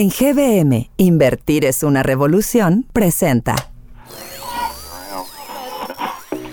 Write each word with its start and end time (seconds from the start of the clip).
En 0.00 0.10
GBM, 0.10 0.90
Invertir 0.96 1.64
es 1.64 1.82
una 1.82 2.04
revolución, 2.04 2.86
presenta. 2.92 3.56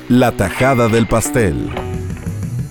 La 0.10 0.32
tajada 0.32 0.88
del 0.88 1.08
pastel. 1.08 1.70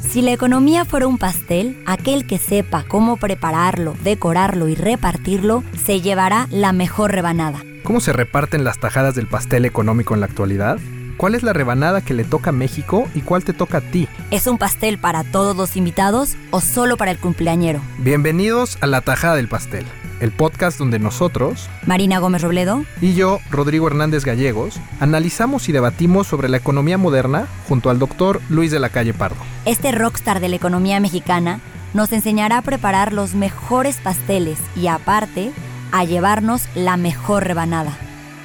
Si 0.00 0.20
la 0.20 0.32
economía 0.32 0.84
fuera 0.84 1.06
un 1.06 1.16
pastel, 1.16 1.80
aquel 1.86 2.26
que 2.26 2.38
sepa 2.38 2.84
cómo 2.88 3.18
prepararlo, 3.18 3.94
decorarlo 4.02 4.66
y 4.66 4.74
repartirlo, 4.74 5.62
se 5.80 6.00
llevará 6.00 6.48
la 6.50 6.72
mejor 6.72 7.12
rebanada. 7.12 7.62
¿Cómo 7.84 8.00
se 8.00 8.12
reparten 8.12 8.64
las 8.64 8.80
tajadas 8.80 9.14
del 9.14 9.28
pastel 9.28 9.66
económico 9.66 10.14
en 10.14 10.18
la 10.18 10.26
actualidad? 10.26 10.80
¿Cuál 11.16 11.36
es 11.36 11.44
la 11.44 11.52
rebanada 11.52 12.00
que 12.00 12.12
le 12.12 12.24
toca 12.24 12.50
a 12.50 12.52
México 12.52 13.08
y 13.14 13.20
cuál 13.20 13.44
te 13.44 13.52
toca 13.52 13.78
a 13.78 13.80
ti? 13.80 14.08
¿Es 14.32 14.48
un 14.48 14.58
pastel 14.58 14.98
para 14.98 15.22
todos 15.22 15.56
los 15.56 15.76
invitados 15.76 16.34
o 16.50 16.60
solo 16.60 16.96
para 16.96 17.12
el 17.12 17.18
cumpleañero? 17.18 17.80
Bienvenidos 17.98 18.78
a 18.80 18.88
La 18.88 19.00
Tajada 19.00 19.36
del 19.36 19.46
Pastel, 19.46 19.86
el 20.20 20.32
podcast 20.32 20.76
donde 20.76 20.98
nosotros, 20.98 21.70
Marina 21.86 22.18
Gómez 22.18 22.42
Robledo, 22.42 22.84
y 23.00 23.14
yo, 23.14 23.38
Rodrigo 23.50 23.86
Hernández 23.86 24.24
Gallegos, 24.24 24.80
analizamos 24.98 25.68
y 25.68 25.72
debatimos 25.72 26.26
sobre 26.26 26.48
la 26.48 26.56
economía 26.56 26.98
moderna 26.98 27.46
junto 27.68 27.90
al 27.90 28.00
doctor 28.00 28.40
Luis 28.48 28.72
de 28.72 28.80
la 28.80 28.88
Calle 28.88 29.14
Pardo. 29.14 29.36
este 29.66 29.92
rockstar 29.92 30.40
de 30.40 30.48
la 30.48 30.56
economía 30.56 30.98
mexicana, 30.98 31.60
nos 31.94 32.12
enseñará 32.12 32.58
a 32.58 32.62
preparar 32.62 33.12
los 33.12 33.34
mejores 33.36 33.98
pasteles 33.98 34.58
y 34.74 34.88
aparte, 34.88 35.52
a 35.92 36.02
llevarnos 36.02 36.64
la 36.74 36.96
mejor 36.96 37.44
rebanada. 37.44 37.96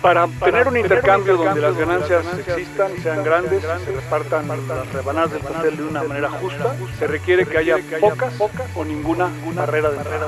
Para 0.01 0.27
tener 0.27 0.67
un 0.67 0.77
intercambio 0.77 1.35
donde 1.35 1.59
las 1.59 1.77
ganancias 1.77 2.25
existan 2.39 2.91
y 2.97 3.01
sean 3.01 3.23
grandes, 3.23 3.61
se 3.61 3.91
repartan 3.91 4.47
las 4.47 4.93
rebanadas 4.93 5.31
del 5.31 5.41
pastel 5.41 5.77
de 5.77 5.83
una 5.83 6.03
manera 6.03 6.29
justa, 6.29 6.75
se 6.97 7.07
requiere 7.07 7.45
que 7.45 7.57
haya 7.57 7.77
pocas 7.99 8.33
o 8.75 8.85
ninguna 8.85 9.29
barrera 9.53 9.89
de 9.89 9.97
entrada. 9.97 10.27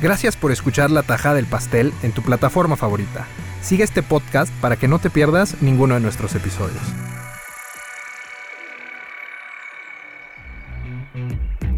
Gracias 0.00 0.36
por 0.36 0.52
escuchar 0.52 0.90
La 0.90 1.02
Tajada 1.02 1.36
del 1.36 1.46
Pastel 1.46 1.92
en 2.02 2.12
tu 2.12 2.22
plataforma 2.22 2.76
favorita. 2.76 3.26
Sigue 3.62 3.84
este 3.84 4.02
podcast 4.02 4.52
para 4.60 4.76
que 4.76 4.88
no 4.88 4.98
te 4.98 5.10
pierdas 5.10 5.60
ninguno 5.60 5.94
de 5.94 6.00
nuestros 6.00 6.34
episodios. 6.34 6.82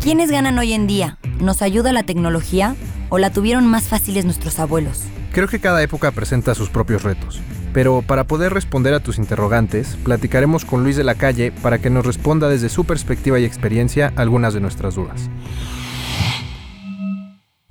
¿Quiénes 0.01 0.31
ganan 0.31 0.59
hoy 0.59 0.73
en 0.73 0.87
día? 0.87 1.19
¿Nos 1.41 1.63
ayuda 1.63 1.93
la 1.93 2.03
tecnología 2.03 2.75
o 3.11 3.19
la 3.19 3.31
tuvieron 3.31 3.67
más 3.67 3.89
fáciles 3.89 4.25
nuestros 4.25 4.59
abuelos? 4.59 5.05
Creo 5.33 5.47
que 5.47 5.61
cada 5.61 5.83
época 5.83 6.11
presenta 6.13 6.55
sus 6.55 6.71
propios 6.71 7.03
retos, 7.03 7.41
pero 7.73 8.03
para 8.03 8.25
poder 8.25 8.55
responder 8.55 8.95
a 8.95 9.01
tus 9.01 9.19
interrogantes, 9.19 9.97
platicaremos 10.03 10.65
con 10.65 10.83
Luis 10.83 10.97
de 10.97 11.05
la 11.05 11.15
Calle 11.15 11.53
para 11.53 11.79
que 11.79 11.91
nos 11.91 12.07
responda 12.07 12.49
desde 12.49 12.69
su 12.69 12.85
perspectiva 12.85 13.39
y 13.39 13.45
experiencia 13.45 14.13
algunas 14.17 14.55
de 14.55 14.61
nuestras 14.61 14.95
dudas. 14.95 15.29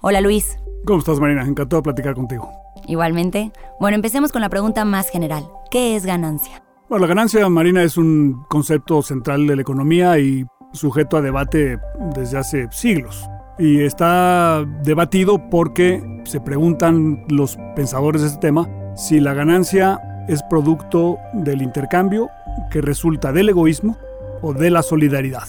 Hola 0.01 0.21
Luis. 0.21 0.57
¿Cómo 0.85 0.99
estás, 0.99 1.19
Marina? 1.19 1.41
Encantado 1.41 1.81
de 1.81 1.83
platicar 1.83 2.15
contigo. 2.15 2.49
Igualmente. 2.87 3.51
Bueno, 3.79 3.95
empecemos 3.95 4.31
con 4.31 4.41
la 4.41 4.49
pregunta 4.49 4.85
más 4.85 5.09
general. 5.09 5.49
¿Qué 5.69 5.95
es 5.95 6.05
ganancia? 6.05 6.63
Bueno, 6.89 7.05
la 7.05 7.09
ganancia, 7.09 7.47
Marina, 7.49 7.83
es 7.83 7.97
un 7.97 8.43
concepto 8.49 9.01
central 9.03 9.45
de 9.45 9.57
la 9.57 9.61
economía 9.61 10.17
y 10.17 10.45
sujeto 10.73 11.17
a 11.17 11.21
debate 11.21 11.77
desde 12.15 12.37
hace 12.37 12.67
siglos. 12.71 13.29
Y 13.59 13.81
está 13.81 14.65
debatido 14.83 15.49
porque 15.49 16.01
se 16.23 16.39
preguntan 16.39 17.25
los 17.27 17.57
pensadores 17.75 18.21
de 18.21 18.29
este 18.29 18.39
tema 18.39 18.69
si 18.95 19.19
la 19.19 19.33
ganancia 19.33 19.99
es 20.29 20.41
producto 20.43 21.17
del 21.33 21.61
intercambio 21.61 22.29
que 22.71 22.81
resulta 22.81 23.33
del 23.33 23.49
egoísmo 23.49 23.97
o 24.41 24.53
de 24.53 24.69
la 24.69 24.81
solidaridad, 24.81 25.43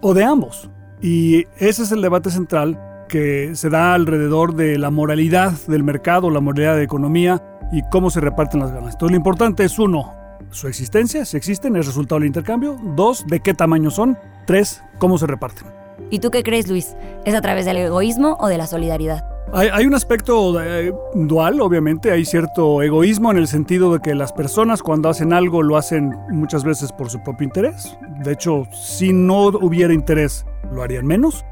o 0.00 0.14
de 0.14 0.22
ambos. 0.22 0.70
Y 1.00 1.46
ese 1.58 1.82
es 1.82 1.92
el 1.92 2.02
debate 2.02 2.30
central 2.30 2.80
que 3.08 3.56
se 3.56 3.70
da 3.70 3.94
alrededor 3.94 4.54
de 4.54 4.78
la 4.78 4.90
moralidad 4.90 5.52
del 5.66 5.82
mercado, 5.82 6.30
la 6.30 6.40
moralidad 6.40 6.72
de 6.72 6.78
la 6.78 6.84
economía 6.84 7.42
y 7.72 7.82
cómo 7.90 8.10
se 8.10 8.20
reparten 8.20 8.60
las 8.60 8.70
ganancias. 8.70 8.94
Entonces 8.94 9.12
lo 9.12 9.16
importante 9.16 9.64
es 9.64 9.78
uno, 9.78 10.12
su 10.50 10.68
existencia, 10.68 11.24
si 11.24 11.36
existen, 11.36 11.74
es 11.76 11.86
resultado 11.86 12.20
del 12.20 12.28
intercambio. 12.28 12.78
Dos, 12.94 13.26
de 13.26 13.40
qué 13.40 13.54
tamaño 13.54 13.90
son. 13.90 14.16
Tres, 14.46 14.82
cómo 14.98 15.18
se 15.18 15.26
reparten. 15.26 15.66
¿Y 16.10 16.20
tú 16.20 16.30
qué 16.30 16.42
crees, 16.42 16.68
Luis? 16.68 16.96
¿Es 17.24 17.34
a 17.34 17.40
través 17.40 17.66
del 17.66 17.76
egoísmo 17.76 18.36
o 18.40 18.48
de 18.48 18.58
la 18.58 18.66
solidaridad? 18.66 19.24
Hay, 19.52 19.86
un 19.86 19.94
aspecto 19.94 20.62
eh, 20.62 20.92
dual, 21.14 21.62
obviamente, 21.62 22.10
hay 22.10 22.26
cierto 22.26 22.82
egoísmo 22.82 23.30
en 23.30 23.38
el 23.38 23.48
sentido 23.48 23.94
de 23.94 24.00
que 24.00 24.14
las 24.14 24.30
personas 24.30 24.82
cuando 24.82 25.08
hacen 25.08 25.32
algo 25.32 25.62
lo 25.62 25.78
hacen 25.78 26.14
muchas 26.30 26.64
veces 26.64 26.92
por 26.92 27.08
su 27.08 27.22
propio 27.22 27.46
interés. 27.46 27.96
De 28.22 28.32
hecho, 28.32 28.64
si 28.72 29.10
no 29.10 29.46
hubiera 29.46 29.94
interés, 29.94 30.44
lo 30.70 30.82
harían 30.82 31.06
menos. 31.06 31.46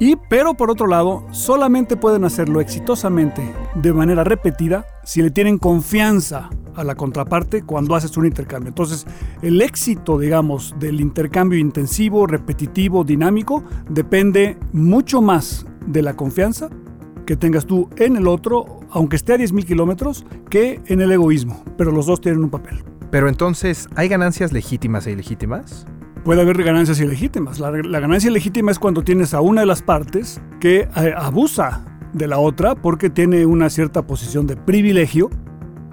Y, 0.00 0.16
pero 0.16 0.54
por 0.54 0.70
otro 0.70 0.86
lado, 0.86 1.26
solamente 1.30 1.94
pueden 1.94 2.24
hacerlo 2.24 2.62
exitosamente 2.62 3.42
de 3.74 3.92
manera 3.92 4.24
repetida 4.24 4.86
si 5.04 5.20
le 5.20 5.30
tienen 5.30 5.58
confianza 5.58 6.48
a 6.74 6.84
la 6.84 6.94
contraparte 6.94 7.62
cuando 7.62 7.94
haces 7.94 8.16
un 8.16 8.24
intercambio. 8.24 8.68
Entonces, 8.68 9.06
el 9.42 9.60
éxito, 9.60 10.18
digamos, 10.18 10.74
del 10.78 11.02
intercambio 11.02 11.58
intensivo, 11.58 12.26
repetitivo, 12.26 13.04
dinámico, 13.04 13.62
depende 13.90 14.56
mucho 14.72 15.20
más 15.20 15.66
de 15.86 16.00
la 16.00 16.16
confianza 16.16 16.70
que 17.26 17.36
tengas 17.36 17.66
tú 17.66 17.90
en 17.96 18.16
el 18.16 18.26
otro, 18.26 18.80
aunque 18.90 19.16
esté 19.16 19.34
a 19.34 19.36
10.000 19.36 19.66
kilómetros, 19.66 20.24
que 20.48 20.80
en 20.86 21.02
el 21.02 21.12
egoísmo. 21.12 21.62
Pero 21.76 21.92
los 21.92 22.06
dos 22.06 22.22
tienen 22.22 22.42
un 22.42 22.50
papel. 22.50 22.82
Pero 23.10 23.28
entonces, 23.28 23.86
¿hay 23.96 24.08
ganancias 24.08 24.50
legítimas 24.50 25.06
e 25.06 25.12
ilegítimas? 25.12 25.86
Puede 26.24 26.42
haber 26.42 26.62
ganancias 26.62 27.00
ilegítimas. 27.00 27.58
La, 27.60 27.70
ganancia 27.70 28.30
ilegítima 28.30 28.70
es 28.70 28.78
cuando 28.78 29.02
tienes 29.02 29.32
a 29.32 29.40
una 29.40 29.62
de 29.62 29.66
las 29.66 29.82
partes 29.82 30.40
que 30.60 30.80
eh, 30.80 31.14
abusa 31.16 31.84
de 32.12 32.26
la 32.26 32.38
otra 32.38 32.74
porque 32.74 33.08
tiene 33.08 33.46
una 33.46 33.70
cierta 33.70 34.06
posición 34.06 34.46
de 34.46 34.56
privilegio 34.56 35.30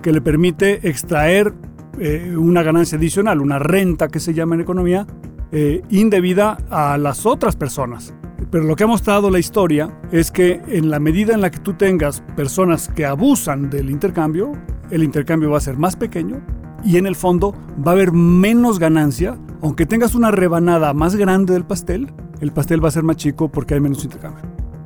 que 0.01 0.11
le 0.11 0.21
permite 0.21 0.87
extraer 0.87 1.53
eh, 1.99 2.35
una 2.37 2.61
ganancia 2.61 2.97
adicional, 2.97 3.41
una 3.41 3.59
renta 3.59 4.07
que 4.09 4.19
se 4.19 4.33
llama 4.33 4.55
en 4.55 4.61
economía, 4.61 5.07
eh, 5.51 5.81
indebida 5.89 6.57
a 6.69 6.97
las 6.97 7.25
otras 7.25 7.55
personas. 7.55 8.13
Pero 8.51 8.65
lo 8.65 8.75
que 8.75 8.83
ha 8.83 8.87
mostrado 8.87 9.29
la 9.29 9.39
historia 9.39 9.97
es 10.11 10.31
que 10.31 10.61
en 10.67 10.89
la 10.89 10.99
medida 10.99 11.33
en 11.33 11.41
la 11.41 11.51
que 11.51 11.59
tú 11.59 11.73
tengas 11.73 12.21
personas 12.35 12.89
que 12.89 13.05
abusan 13.05 13.69
del 13.69 13.89
intercambio, 13.89 14.51
el 14.91 15.03
intercambio 15.03 15.51
va 15.51 15.57
a 15.57 15.61
ser 15.61 15.77
más 15.77 15.95
pequeño 15.95 16.41
y 16.83 16.97
en 16.97 17.07
el 17.07 17.15
fondo 17.15 17.53
va 17.85 17.91
a 17.91 17.95
haber 17.95 18.11
menos 18.11 18.79
ganancia. 18.79 19.37
Aunque 19.61 19.87
tengas 19.87 20.13
una 20.13 20.29
rebanada 20.29 20.93
más 20.93 21.15
grande 21.15 21.53
del 21.53 21.65
pastel, 21.65 22.13
el 22.41 22.51
pastel 22.51 22.83
va 22.83 22.89
a 22.89 22.91
ser 22.91 23.03
más 23.03 23.15
chico 23.15 23.49
porque 23.49 23.73
hay 23.73 23.79
menos 23.79 24.03
intercambio. 24.03 24.43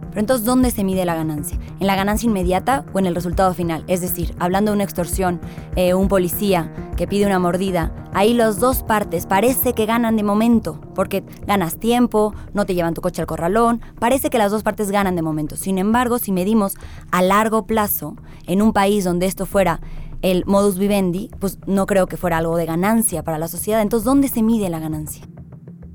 Pero 0.10 0.20
entonces, 0.20 0.46
¿dónde 0.46 0.72
se 0.72 0.84
mide 0.84 1.06
la 1.06 1.16
ganancia? 1.16 1.58
¿En 1.80 1.88
la 1.88 1.96
ganancia 1.96 2.28
inmediata 2.28 2.86
o 2.94 3.00
en 3.00 3.06
el 3.06 3.16
resultado 3.16 3.54
final? 3.54 3.84
Es 3.88 4.02
decir, 4.02 4.34
hablando 4.40 4.72
de 4.72 4.76
una 4.76 4.84
extorsión, 4.84 5.40
eh, 5.76 5.94
un 5.94 6.08
policía 6.10 6.74
que 6.98 7.08
pide 7.08 7.26
una 7.26 7.40
mordida, 7.40 7.94
ahí 8.14 8.34
las 8.34 8.60
dos 8.60 8.84
partes 8.84 9.26
parece 9.26 9.74
que 9.74 9.86
ganan 9.86 10.18
de 10.18 10.24
momento, 10.24 10.82
porque 10.96 11.24
ganas 11.48 11.78
tiempo, 11.78 12.34
no 12.54 12.66
te 12.66 12.74
llevan 12.74 12.94
tu 12.94 13.02
coche 13.02 13.22
al 13.22 13.28
corralón, 13.28 13.82
parece 14.00 14.30
que 14.30 14.38
las 14.38 14.52
dos 14.52 14.64
partes 14.64 14.92
ganan 14.92 15.16
de 15.16 15.22
momento. 15.22 15.56
Sin 15.56 15.78
embargo, 15.78 16.20
si 16.20 16.34
medimos 16.34 16.76
a 17.12 17.22
largo 17.22 17.66
plazo, 17.66 18.16
en 18.48 18.62
un 18.62 18.74
país 18.74 19.06
donde 19.06 19.28
esto 19.28 19.46
fuera 19.46 19.80
el 20.22 20.46
modus 20.46 20.78
vivendi, 20.78 21.30
pues 21.40 21.60
no 21.68 21.86
creo 21.86 22.08
que 22.08 22.18
fuera 22.18 22.38
algo 22.38 22.58
de 22.58 22.66
ganancia 22.66 23.24
para 23.24 23.38
la 23.38 23.48
sociedad. 23.48 23.82
Entonces, 23.82 24.06
¿dónde 24.06 24.28
se 24.28 24.44
mide 24.44 24.70
la 24.70 24.80
ganancia? 24.80 25.28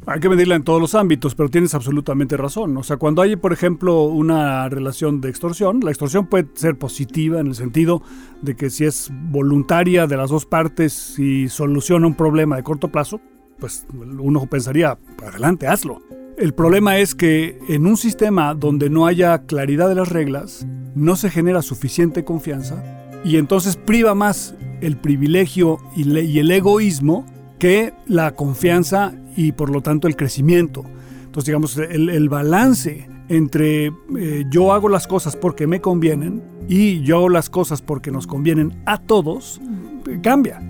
Hay 0.08 0.20
que 0.20 0.28
medirla 0.28 0.54
en 0.54 0.62
todos 0.62 0.80
los 0.80 0.94
ámbitos, 0.94 1.34
pero 1.34 1.48
tienes 1.48 1.74
absolutamente 1.74 2.36
razón. 2.36 2.76
O 2.76 2.84
sea, 2.84 2.96
cuando 2.96 3.22
hay, 3.22 3.34
por 3.34 3.52
ejemplo, 3.52 4.04
una 4.04 4.68
relación 4.68 5.20
de 5.20 5.30
extorsión, 5.30 5.80
la 5.82 5.90
extorsión 5.90 6.26
puede 6.26 6.46
ser 6.54 6.78
positiva 6.78 7.40
en 7.40 7.48
el 7.48 7.56
sentido 7.56 8.02
de 8.40 8.54
que 8.54 8.70
si 8.70 8.84
es 8.84 9.10
voluntaria 9.12 10.06
de 10.06 10.16
las 10.16 10.30
dos 10.30 10.46
partes 10.46 11.18
y 11.18 11.48
soluciona 11.48 12.06
un 12.06 12.14
problema 12.14 12.54
de 12.54 12.62
corto 12.62 12.92
plazo, 12.92 13.20
pues 13.58 13.84
uno 13.94 14.46
pensaría, 14.46 14.96
adelante, 15.26 15.66
hazlo. 15.66 16.00
El 16.38 16.54
problema 16.54 16.98
es 16.98 17.16
que 17.16 17.58
en 17.68 17.86
un 17.86 17.96
sistema 17.96 18.54
donde 18.54 18.90
no 18.90 19.06
haya 19.06 19.46
claridad 19.46 19.88
de 19.88 19.96
las 19.96 20.10
reglas, 20.10 20.66
no 20.94 21.16
se 21.16 21.30
genera 21.30 21.62
suficiente 21.62 22.24
confianza 22.24 23.05
y 23.26 23.38
entonces 23.38 23.76
priva 23.76 24.14
más 24.14 24.54
el 24.80 24.96
privilegio 24.96 25.78
y, 25.96 26.38
el 26.38 26.50
egoísmo 26.50 27.26
que 27.58 27.92
la 28.06 28.36
confianza 28.36 29.14
y 29.36 29.50
por 29.50 29.68
lo 29.70 29.80
tanto 29.80 30.06
el 30.06 30.14
crecimiento. 30.14 30.84
Entonces 31.24 31.46
digamos, 31.46 31.76
el, 31.76 32.28
balance 32.28 33.08
entre 33.28 33.86
eh, 34.16 34.44
yo 34.48 34.72
hago 34.72 34.88
las 34.88 35.08
cosas 35.08 35.34
porque 35.34 35.66
me 35.66 35.80
convienen 35.80 36.40
y 36.68 37.02
yo 37.02 37.16
hago 37.16 37.28
las 37.28 37.50
cosas 37.50 37.82
porque 37.82 38.12
nos 38.12 38.28
convienen 38.28 38.80
a 38.86 38.98
todos, 38.98 39.60
eh, 40.06 40.20
cambia. 40.22 40.60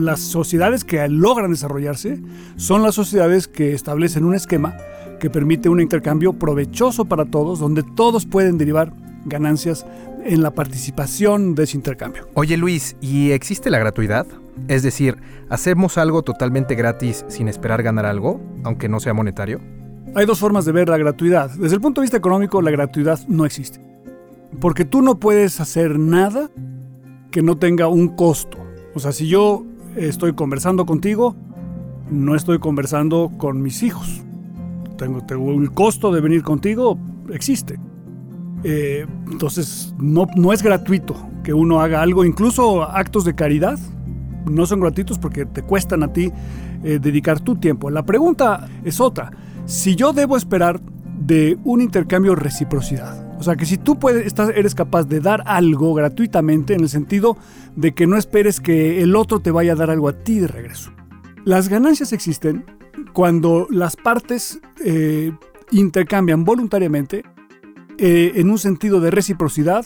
Las 0.00 0.20
sociedades 0.20 0.84
que 0.84 1.08
logran 1.08 1.52
desarrollarse 1.52 2.20
son 2.56 2.82
las 2.82 2.96
sociedades 2.96 3.46
que 3.46 3.74
establecen 3.74 4.24
un 4.24 4.34
esquema 4.34 4.76
que 5.20 5.30
permite 5.30 5.68
un 5.68 5.80
intercambio 5.80 6.32
provechoso 6.32 7.04
para 7.04 7.26
todos, 7.26 7.60
donde 7.60 7.84
todos 7.84 8.26
pueden 8.26 8.58
derivar 8.58 8.92
ganancias 9.24 9.86
en 10.24 10.42
la 10.42 10.52
participación 10.52 11.54
de 11.54 11.64
ese 11.64 11.76
intercambio. 11.76 12.28
Oye 12.34 12.56
Luis, 12.56 12.96
¿y 13.00 13.30
existe 13.32 13.70
la 13.70 13.78
gratuidad? 13.78 14.26
Es 14.68 14.82
decir, 14.82 15.16
¿hacemos 15.48 15.98
algo 15.98 16.22
totalmente 16.22 16.74
gratis 16.74 17.24
sin 17.28 17.48
esperar 17.48 17.82
ganar 17.82 18.06
algo, 18.06 18.40
aunque 18.64 18.88
no 18.88 19.00
sea 19.00 19.14
monetario? 19.14 19.60
Hay 20.14 20.26
dos 20.26 20.38
formas 20.38 20.64
de 20.64 20.72
ver 20.72 20.88
la 20.88 20.98
gratuidad. 20.98 21.50
Desde 21.50 21.76
el 21.76 21.80
punto 21.80 22.00
de 22.00 22.04
vista 22.04 22.18
económico, 22.18 22.60
la 22.60 22.70
gratuidad 22.70 23.18
no 23.28 23.46
existe. 23.46 23.80
Porque 24.60 24.84
tú 24.84 25.00
no 25.00 25.18
puedes 25.18 25.58
hacer 25.60 25.98
nada 25.98 26.50
que 27.30 27.42
no 27.42 27.56
tenga 27.56 27.88
un 27.88 28.08
costo. 28.08 28.58
O 28.94 29.00
sea, 29.00 29.12
si 29.12 29.26
yo 29.26 29.64
estoy 29.96 30.34
conversando 30.34 30.84
contigo, 30.84 31.34
no 32.10 32.36
estoy 32.36 32.58
conversando 32.58 33.32
con 33.38 33.62
mis 33.62 33.82
hijos. 33.82 34.22
Tengo, 34.98 35.24
tengo 35.24 35.50
el 35.52 35.72
costo 35.72 36.12
de 36.12 36.20
venir 36.20 36.42
contigo, 36.42 36.98
existe. 37.30 37.78
Eh, 38.64 39.06
entonces, 39.30 39.94
no, 39.98 40.26
no 40.36 40.52
es 40.52 40.62
gratuito 40.62 41.16
que 41.42 41.52
uno 41.52 41.80
haga 41.80 42.02
algo, 42.02 42.24
incluso 42.24 42.82
actos 42.82 43.24
de 43.24 43.34
caridad, 43.34 43.78
no 44.48 44.66
son 44.66 44.80
gratuitos 44.80 45.18
porque 45.18 45.46
te 45.46 45.62
cuestan 45.62 46.02
a 46.02 46.12
ti 46.12 46.32
eh, 46.84 46.98
dedicar 47.00 47.40
tu 47.40 47.56
tiempo. 47.56 47.90
La 47.90 48.04
pregunta 48.04 48.68
es 48.84 49.00
otra. 49.00 49.30
Si 49.66 49.94
yo 49.94 50.12
debo 50.12 50.36
esperar 50.36 50.80
de 51.18 51.58
un 51.64 51.80
intercambio 51.80 52.34
reciprocidad, 52.34 53.32
o 53.38 53.42
sea, 53.42 53.56
que 53.56 53.66
si 53.66 53.76
tú 53.76 53.98
puedes, 53.98 54.26
estás, 54.26 54.50
eres 54.54 54.74
capaz 54.74 55.04
de 55.04 55.20
dar 55.20 55.42
algo 55.46 55.94
gratuitamente, 55.94 56.74
en 56.74 56.82
el 56.82 56.88
sentido 56.88 57.36
de 57.74 57.92
que 57.92 58.06
no 58.06 58.16
esperes 58.16 58.60
que 58.60 59.02
el 59.02 59.16
otro 59.16 59.40
te 59.40 59.50
vaya 59.50 59.72
a 59.72 59.76
dar 59.76 59.90
algo 59.90 60.08
a 60.08 60.12
ti 60.12 60.38
de 60.38 60.46
regreso. 60.46 60.92
Las 61.44 61.68
ganancias 61.68 62.12
existen 62.12 62.64
cuando 63.12 63.66
las 63.70 63.96
partes 63.96 64.60
eh, 64.84 65.32
intercambian 65.72 66.44
voluntariamente 66.44 67.24
eh, 67.98 68.32
en 68.36 68.50
un 68.50 68.58
sentido 68.58 69.00
de 69.00 69.10
reciprocidad, 69.10 69.84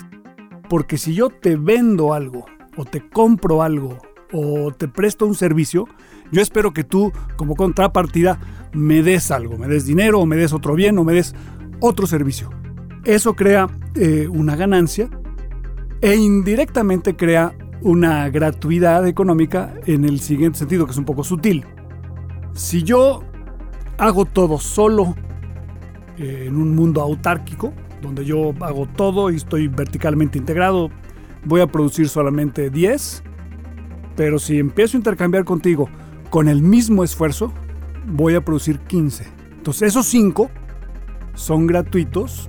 porque 0.69 0.99
si 0.99 1.15
yo 1.15 1.29
te 1.31 1.57
vendo 1.57 2.13
algo, 2.13 2.47
o 2.77 2.85
te 2.85 3.09
compro 3.09 3.63
algo, 3.63 3.99
o 4.33 4.73
te 4.73 4.89
presto 4.89 5.27
un 5.27 5.35
servicio, 5.35 5.87
yo 6.33 6.43
espero 6.43 6.73
que 6.73 6.85
tú, 6.85 7.13
como 7.37 7.55
contrapartida, 7.55 8.39
me 8.73 9.03
des 9.03 9.31
algo, 9.31 9.57
me 9.59 9.69
des 9.69 9.87
dinero, 9.87 10.21
o 10.21 10.27
me 10.27 10.37
des 10.37 10.53
otro 10.53 10.75
bien, 10.75 10.99
o 10.99 11.05
me 11.05 11.13
des 11.13 11.35
otro 11.81 12.07
servicio. 12.07 12.51
Eso 13.05 13.35
crea 13.35 13.69
eh, 13.95 14.29
una 14.29 14.57
ganancia 14.57 15.09
e 16.01 16.17
indirectamente 16.17 17.17
crea 17.17 17.55
una 17.83 18.29
gratuidad 18.31 19.07
económica 19.07 19.75
en 19.87 20.05
el 20.05 20.21
siguiente 20.21 20.59
sentido, 20.59 20.87
que 20.87 20.93
es 20.93 20.99
un 20.99 21.05
poco 21.05 21.23
sutil. 21.23 21.65
Si 22.53 22.83
yo 22.83 23.23
hago 23.99 24.25
todo 24.25 24.59
solo 24.59 25.15
eh, 26.19 26.47
en 26.49 26.57
un 26.57 26.75
mundo 26.75 27.01
autárquico, 27.01 27.73
donde 28.03 28.25
yo 28.25 28.55
hago 28.61 28.87
todo 28.87 29.31
y 29.31 29.37
estoy 29.37 29.69
verticalmente 29.69 30.39
integrado, 30.39 30.91
voy 31.45 31.61
a 31.61 31.67
producir 31.67 32.09
solamente 32.09 32.71
10, 32.71 33.23
pero 34.17 34.39
si 34.39 34.59
empiezo 34.59 34.97
a 34.97 34.99
intercambiar 34.99 35.45
contigo 35.45 35.89
con 36.31 36.49
el 36.49 36.63
mismo 36.63 37.05
esfuerzo, 37.05 37.53
voy 38.07 38.35
a 38.35 38.45
producir 38.45 38.81
15. 38.81 39.27
Entonces 39.57 39.89
esos 39.89 40.07
5 40.07 40.51
son 41.35 41.67
gratuitos 41.67 42.49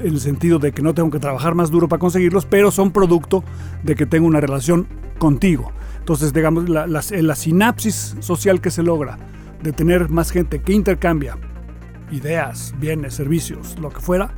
en 0.00 0.08
el 0.08 0.20
sentido 0.20 0.58
de 0.58 0.72
que 0.72 0.82
no 0.82 0.94
tengo 0.94 1.10
que 1.10 1.18
trabajar 1.18 1.54
más 1.54 1.70
duro 1.70 1.88
para 1.88 2.00
conseguirlos, 2.00 2.46
pero 2.46 2.70
son 2.70 2.90
producto 2.90 3.44
de 3.82 3.94
que 3.94 4.06
tengo 4.06 4.26
una 4.26 4.40
relación 4.40 4.86
contigo. 5.18 5.72
Entonces, 5.98 6.32
digamos, 6.32 6.68
la, 6.68 6.86
la, 6.86 7.34
sinapsis 7.34 8.16
social 8.20 8.60
que 8.60 8.70
se 8.70 8.82
logra 8.82 9.16
de 9.62 9.72
tener 9.72 10.10
más 10.10 10.30
gente 10.30 10.60
que 10.60 10.72
intercambia 10.72 11.38
ideas, 12.10 12.74
bienes, 12.78 13.14
servicios, 13.14 13.78
lo 13.78 13.88
que 13.88 14.00
fuera, 14.00 14.34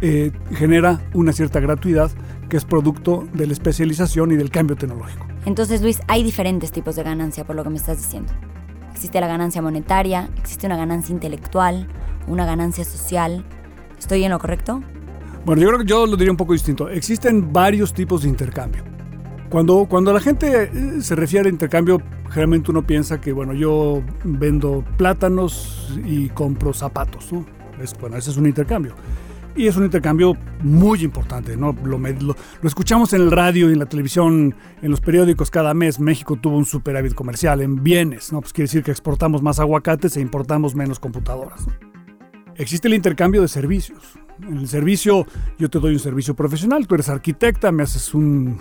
eh, 0.00 0.32
genera 0.52 1.00
una 1.14 1.32
cierta 1.32 1.60
gratuidad 1.60 2.10
que 2.48 2.56
es 2.56 2.64
producto 2.64 3.26
de 3.32 3.46
la 3.46 3.52
especialización 3.52 4.32
y 4.32 4.36
del 4.36 4.50
cambio 4.50 4.76
tecnológico. 4.76 5.26
Entonces, 5.46 5.82
Luis, 5.82 6.00
hay 6.08 6.22
diferentes 6.22 6.72
tipos 6.72 6.96
de 6.96 7.02
ganancia, 7.02 7.44
por 7.44 7.56
lo 7.56 7.64
que 7.64 7.70
me 7.70 7.76
estás 7.76 7.98
diciendo. 7.98 8.32
Existe 8.92 9.20
la 9.20 9.26
ganancia 9.26 9.60
monetaria, 9.60 10.28
existe 10.38 10.66
una 10.66 10.76
ganancia 10.76 11.12
intelectual, 11.12 11.88
una 12.26 12.46
ganancia 12.46 12.84
social, 12.84 13.44
¿Estoy 14.04 14.22
en 14.22 14.32
lo 14.32 14.38
correcto? 14.38 14.82
Bueno, 15.46 15.62
yo 15.62 15.68
creo 15.68 15.80
que 15.80 15.86
yo 15.86 16.06
lo 16.06 16.16
diría 16.16 16.30
un 16.30 16.36
poco 16.36 16.52
distinto. 16.52 16.90
Existen 16.90 17.52
varios 17.54 17.94
tipos 17.94 18.22
de 18.22 18.28
intercambio. 18.28 18.84
Cuando, 19.48 19.86
cuando 19.86 20.12
la 20.12 20.20
gente 20.20 20.64
eh, 20.64 21.00
se 21.00 21.14
refiere 21.14 21.48
a 21.48 21.52
intercambio, 21.52 22.02
generalmente 22.28 22.70
uno 22.70 22.86
piensa 22.86 23.18
que, 23.18 23.32
bueno, 23.32 23.54
yo 23.54 24.02
vendo 24.24 24.84
plátanos 24.98 25.98
y 26.04 26.28
compro 26.28 26.74
zapatos. 26.74 27.32
¿no? 27.32 27.46
Es, 27.80 27.96
bueno, 27.98 28.18
ese 28.18 28.30
es 28.30 28.36
un 28.36 28.46
intercambio. 28.46 28.94
Y 29.56 29.68
es 29.68 29.76
un 29.76 29.84
intercambio 29.84 30.36
muy 30.62 31.04
importante, 31.04 31.56
¿no? 31.56 31.74
Lo, 31.84 31.98
lo, 31.98 32.36
escuchamos 32.64 33.12
en 33.12 33.22
el 33.22 33.30
radio 33.30 33.70
y 33.70 33.72
en 33.74 33.78
la 33.78 33.86
televisión, 33.86 34.54
en 34.82 34.90
los 34.90 35.00
periódicos 35.00 35.50
cada 35.50 35.74
mes. 35.74 36.00
México 36.00 36.36
tuvo 36.36 36.56
un 36.56 36.64
superávit 36.64 37.14
comercial 37.14 37.60
en 37.60 37.82
bienes, 37.82 38.32
¿no? 38.32 38.40
Pues 38.40 38.52
quiere 38.52 38.64
decir 38.64 38.82
que 38.82 38.90
exportamos 38.90 39.42
más 39.42 39.60
aguacates 39.60 40.16
e 40.16 40.20
importamos 40.20 40.74
menos 40.74 40.98
computadoras. 40.98 41.66
Existe 42.56 42.88
el 42.88 42.94
intercambio 42.94 43.42
de 43.42 43.48
servicios. 43.48 44.18
En 44.42 44.58
el 44.58 44.68
servicio 44.68 45.26
yo 45.56 45.70
te 45.70 45.78
doy 45.78 45.92
un 45.92 46.00
servicio 46.00 46.34
profesional, 46.34 46.88
tú 46.88 46.96
eres 46.96 47.08
arquitecta, 47.08 47.70
me 47.70 47.84
haces 47.84 48.12
un 48.14 48.58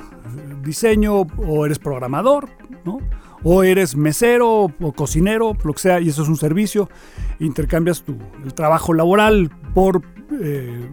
diseño 0.63 1.21
o 1.21 1.65
eres 1.65 1.79
programador, 1.79 2.49
¿no? 2.85 2.99
O 3.43 3.63
eres 3.63 3.95
mesero 3.95 4.73
o 4.79 4.93
cocinero, 4.93 5.55
lo 5.63 5.73
que 5.73 5.79
sea, 5.79 5.99
y 5.99 6.09
eso 6.09 6.23
es 6.23 6.29
un 6.29 6.37
servicio. 6.37 6.89
Intercambias 7.39 8.03
tu, 8.03 8.17
el 8.43 8.53
trabajo 8.53 8.93
laboral 8.93 9.49
por 9.73 10.01
eh, 10.41 10.89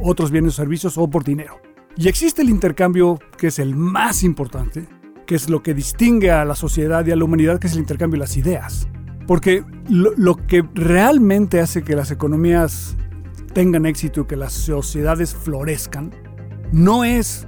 otros 0.00 0.30
bienes 0.30 0.52
o 0.52 0.56
servicios 0.56 0.98
o 0.98 1.08
por 1.08 1.24
dinero. 1.24 1.60
Y 1.96 2.08
existe 2.08 2.42
el 2.42 2.50
intercambio 2.50 3.18
que 3.38 3.46
es 3.48 3.58
el 3.58 3.74
más 3.74 4.22
importante, 4.22 4.86
que 5.26 5.34
es 5.34 5.48
lo 5.48 5.62
que 5.62 5.74
distingue 5.74 6.30
a 6.30 6.44
la 6.44 6.56
sociedad 6.56 7.06
y 7.06 7.12
a 7.12 7.16
la 7.16 7.24
humanidad, 7.24 7.58
que 7.58 7.68
es 7.68 7.72
el 7.74 7.78
intercambio 7.78 8.18
de 8.18 8.24
las 8.24 8.36
ideas. 8.36 8.88
Porque 9.26 9.64
lo, 9.88 10.12
lo, 10.16 10.36
que 10.36 10.64
realmente 10.74 11.60
hace 11.60 11.82
que 11.82 11.96
las 11.96 12.10
economías 12.10 12.96
tengan 13.54 13.86
éxito 13.86 14.22
y 14.22 14.24
que 14.26 14.36
las 14.36 14.52
sociedades 14.52 15.34
florezcan 15.34 16.10
no 16.72 17.04
es 17.04 17.46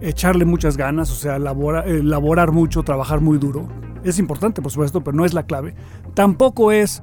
echarle 0.00 0.44
muchas 0.44 0.76
ganas, 0.76 1.10
o 1.10 1.14
sea, 1.14 1.36
elaborar, 1.36 1.88
elaborar 1.88 2.52
mucho, 2.52 2.82
trabajar 2.82 3.20
muy 3.20 3.38
duro. 3.38 3.68
Es 4.04 4.18
importante, 4.18 4.62
por 4.62 4.70
supuesto, 4.70 5.02
pero 5.02 5.16
no 5.16 5.24
es 5.24 5.34
la 5.34 5.44
clave. 5.44 5.74
Tampoco 6.14 6.72
es 6.72 7.02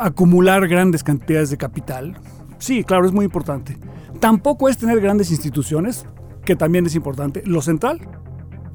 acumular 0.00 0.66
grandes 0.68 1.04
cantidades 1.04 1.50
de 1.50 1.56
capital. 1.56 2.16
Sí, 2.58 2.84
claro, 2.84 3.06
es 3.06 3.12
muy 3.12 3.24
importante. 3.24 3.78
Tampoco 4.20 4.68
es 4.68 4.78
tener 4.78 5.00
grandes 5.00 5.30
instituciones, 5.30 6.06
que 6.44 6.56
también 6.56 6.86
es 6.86 6.94
importante. 6.94 7.42
Lo 7.44 7.60
central 7.60 8.00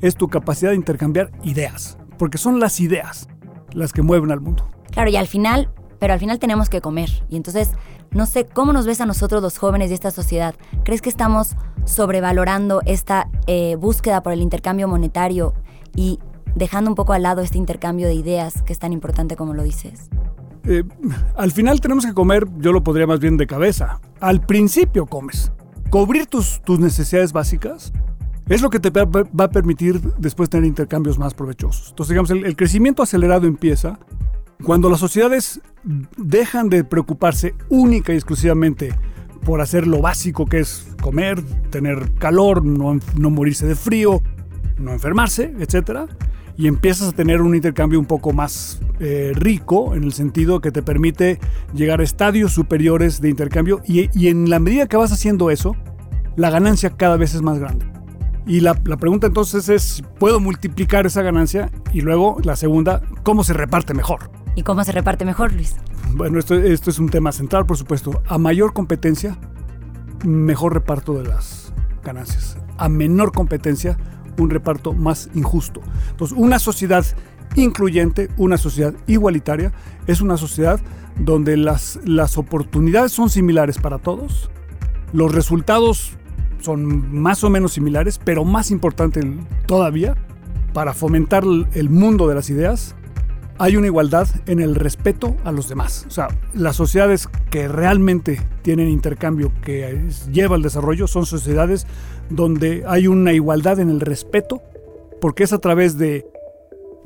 es 0.02 0.16
tu 0.16 0.28
capacidad 0.28 0.72
de 0.72 0.78
intercambiar 0.78 1.32
ideas, 1.44 1.98
porque 2.18 2.38
son 2.38 2.60
las 2.60 2.80
ideas 2.80 3.28
las 3.74 3.94
que 3.94 4.02
mueven 4.02 4.32
al 4.32 4.42
mundo. 4.42 4.70
Claro, 4.92 5.10
y 5.10 5.16
al 5.16 5.28
final, 5.28 5.72
pero 6.02 6.14
al 6.14 6.20
final 6.20 6.40
tenemos 6.40 6.68
que 6.68 6.82
comer. 6.82 7.12
Y 7.30 7.38
entonces, 7.38 7.70
no 8.10 8.26
sé, 8.26 8.48
¿cómo 8.48 8.74
nos 8.74 8.88
ves 8.88 9.02
a 9.02 9.06
nosotros 9.06 9.44
los 9.44 9.60
jóvenes 9.60 9.90
de 9.90 9.94
esta 9.94 10.10
sociedad? 10.10 10.56
¿Crees 10.84 11.00
que 11.00 11.10
estamos 11.10 11.50
sobrevalorando 11.86 12.82
esta 12.88 13.30
eh, 13.46 13.76
búsqueda 13.76 14.24
por 14.24 14.34
el 14.34 14.42
intercambio 14.42 14.88
monetario 14.88 15.54
y 15.96 16.18
dejando 16.56 16.90
un 16.90 16.96
poco 16.96 17.14
al 17.14 17.22
lado 17.22 17.44
este 17.44 17.60
intercambio 17.60 18.08
de 18.08 18.16
ideas 18.16 18.64
que 18.64 18.74
es 18.74 18.80
tan 18.80 18.94
importante 18.94 19.36
como 19.36 19.54
lo 19.54 19.62
dices? 19.62 20.10
Eh, 20.64 20.84
al 21.36 21.52
final 21.52 21.80
tenemos 21.82 22.04
que 22.04 22.16
comer, 22.16 22.48
yo 22.58 22.72
lo 22.72 22.84
podría 22.84 23.06
más 23.06 23.20
bien 23.20 23.38
de 23.38 23.46
cabeza. 23.46 24.02
Al 24.20 24.42
principio 24.42 25.06
comes. 25.06 25.52
Cubrir 25.92 26.26
tus, 26.26 26.64
tus 26.64 26.80
necesidades 26.80 27.32
básicas 27.32 27.94
es 28.50 28.64
lo 28.64 28.72
que 28.72 28.80
te 28.80 28.90
va 28.90 29.46
a 29.46 29.50
permitir 29.52 30.02
después 30.18 30.50
tener 30.50 30.66
intercambios 30.66 31.20
más 31.20 31.36
provechosos. 31.36 31.90
Entonces, 31.90 32.10
digamos, 32.10 32.32
el, 32.32 32.44
el, 32.44 32.56
crecimiento 32.56 33.04
acelerado 33.04 33.46
empieza 33.46 34.00
cuando 34.64 34.90
las 34.90 35.00
sociedades 35.00 35.62
dejan 36.18 36.70
de 36.70 36.84
preocuparse 36.84 37.56
única 37.70 38.14
y 38.14 38.16
exclusivamente 38.16 38.94
por 39.44 39.62
hacer 39.62 39.88
lo 39.88 40.02
básico 40.02 40.46
que 40.46 40.60
es 40.60 40.88
comer, 41.02 41.42
tener 41.70 42.14
calor, 42.20 42.64
no, 42.64 43.00
no 43.18 43.30
morirse 43.30 43.66
de 43.66 43.76
frío, 43.76 44.22
no 44.78 44.92
enfermarse, 44.92 45.54
etc. 45.60 46.02
Y 46.58 46.68
empiezas 46.68 47.10
a 47.10 47.12
tener 47.12 47.42
un 47.42 47.56
intercambio 47.56 48.00
un 48.00 48.06
poco 48.06 48.34
más 48.34 48.82
eh, 49.00 49.32
rico 49.36 49.96
en 49.96 50.04
el 50.04 50.14
sentido 50.14 50.62
que 50.62 50.72
te 50.72 50.84
permite 50.84 51.40
llegar 51.74 52.02
a 52.02 52.04
estadios 52.04 52.54
superiores 52.54 53.20
de 53.22 53.30
intercambio 53.30 53.82
y, 53.86 54.10
y 54.18 54.28
en 54.28 54.50
la 54.50 54.60
medida 54.60 54.88
que 54.88 54.98
vas 54.98 55.12
haciendo 55.12 55.50
eso, 55.50 55.76
la 56.36 56.50
ganancia 56.50 56.92
cada 56.92 57.18
vez 57.18 57.34
es 57.34 57.42
más 57.42 57.60
grande. 57.60 57.86
Y 58.46 58.60
la, 58.60 58.80
la, 58.86 58.98
pregunta 58.98 59.28
entonces 59.28 59.70
es, 59.70 60.04
¿puedo 60.20 60.40
multiplicar 60.40 61.06
esa 61.06 61.22
ganancia? 61.22 61.70
Y 61.94 62.02
luego 62.02 62.38
la 62.44 62.56
segunda, 62.56 63.02
¿cómo 63.24 63.44
se 63.44 63.54
reparte 63.54 63.94
mejor? 63.94 64.41
¿Y 64.56 64.64
cómo 64.64 64.84
se 64.84 64.92
reparte 64.92 65.26
mejor, 65.26 65.54
Luis? 65.54 65.76
Bueno, 66.14 66.40
esto, 66.40 66.56
es 66.56 67.00
un 67.00 67.10
tema 67.10 67.32
central, 67.32 67.66
por 67.66 67.78
supuesto. 67.78 68.22
A 68.28 68.38
mayor 68.38 68.74
competencia, 68.74 69.38
mejor 70.26 70.74
reparto 70.74 71.14
de 71.14 71.28
las 71.28 71.74
ganancias. 72.04 72.58
A 72.78 72.90
menor 72.90 73.32
competencia, 73.32 73.98
un 74.38 74.50
reparto 74.50 74.94
más 74.94 75.30
injusto. 75.34 75.82
Entonces, 76.10 76.38
una 76.38 76.60
sociedad 76.60 77.06
incluyente, 77.56 78.30
una 78.38 78.58
sociedad 78.58 78.94
igualitaria, 79.08 79.72
es 80.08 80.22
una 80.22 80.38
sociedad 80.38 80.80
donde 81.18 81.58
las, 81.58 82.00
las 82.06 82.38
oportunidades 82.38 83.12
son 83.12 83.30
similares 83.30 83.78
para 83.78 84.00
todos, 84.00 84.50
los 85.14 85.34
resultados 85.34 86.18
son 86.60 87.14
más 87.22 87.44
o 87.44 87.50
menos 87.50 87.74
similares, 87.74 88.20
pero 88.24 88.46
más 88.46 88.72
importante 88.72 89.22
todavía, 89.66 90.16
para 90.74 90.94
fomentar 90.94 91.44
el 91.74 91.90
mundo 91.90 92.28
de 92.28 92.36
las 92.36 92.50
ideas, 92.50 92.96
hay 93.62 93.78
una 93.78 93.86
igualdad 93.86 94.28
en 94.48 94.60
el 94.60 94.74
respeto 94.74 95.38
a 95.44 95.52
los 95.52 95.70
demás. 95.70 96.06
O 96.08 96.10
sea, 96.10 96.30
las 96.56 96.76
sociedades 96.76 97.30
que 97.52 97.68
realmente 97.68 98.42
tienen 98.64 98.90
intercambio 98.90 99.52
que 99.64 100.02
lleva 100.32 100.56
al 100.56 100.64
desarrollo 100.64 101.06
son 101.06 101.28
sociedades 101.28 101.86
donde 102.32 102.84
hay 102.88 103.06
una 103.06 103.34
igualdad 103.34 103.80
en 103.80 103.92
el 103.92 104.02
respeto, 104.02 104.64
porque 105.22 105.44
es 105.44 105.54
a 105.54 105.60
través 105.60 106.00
de 106.00 106.26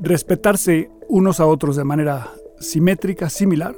respetarse 0.00 0.88
unos 1.10 1.40
a 1.40 1.46
otros 1.46 1.76
de 1.76 1.84
manera 1.84 2.32
simétrica, 2.58 3.28
similar, 3.28 3.76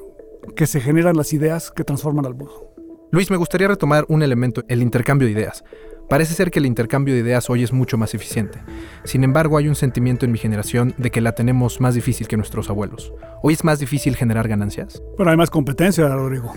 que 0.54 0.68
se 0.68 0.80
generan 0.80 1.16
las 1.16 1.32
ideas 1.32 1.72
que 1.72 1.82
transforman 1.82 2.26
al 2.26 2.36
mundo. 2.36 2.72
Luis, 3.10 3.28
me 3.28 3.38
gustaría 3.38 3.66
retomar 3.66 4.04
un 4.08 4.22
elemento, 4.22 4.62
el 4.68 4.82
intercambio 4.82 5.26
de 5.26 5.32
ideas. 5.32 5.64
Parece 6.08 6.34
ser 6.34 6.50
que 6.50 6.58
el 6.58 6.66
intercambio 6.66 7.14
de 7.14 7.20
ideas 7.20 7.50
hoy 7.50 7.62
es 7.62 7.72
mucho 7.72 7.98
más 7.98 8.14
eficiente. 8.14 8.58
Sin 9.04 9.24
embargo, 9.24 9.58
hay 9.58 9.68
un 9.68 9.74
sentimiento 9.74 10.24
en 10.24 10.32
mi 10.32 10.38
generación 10.38 10.94
de 10.96 11.10
que 11.10 11.20
la 11.20 11.32
tenemos 11.32 11.80
más 11.80 11.94
difícil 11.94 12.28
que 12.28 12.36
nuestros 12.36 12.70
abuelos. 12.70 13.12
¿Hoy 13.42 13.52
es 13.52 13.62
más 13.62 13.78
difícil 13.78 14.16
generar 14.16 14.48
ganancias? 14.48 15.02
Pero 15.16 15.30
hay 15.30 15.36
más 15.36 15.50
competencia, 15.50 16.08
Rodrigo. 16.08 16.52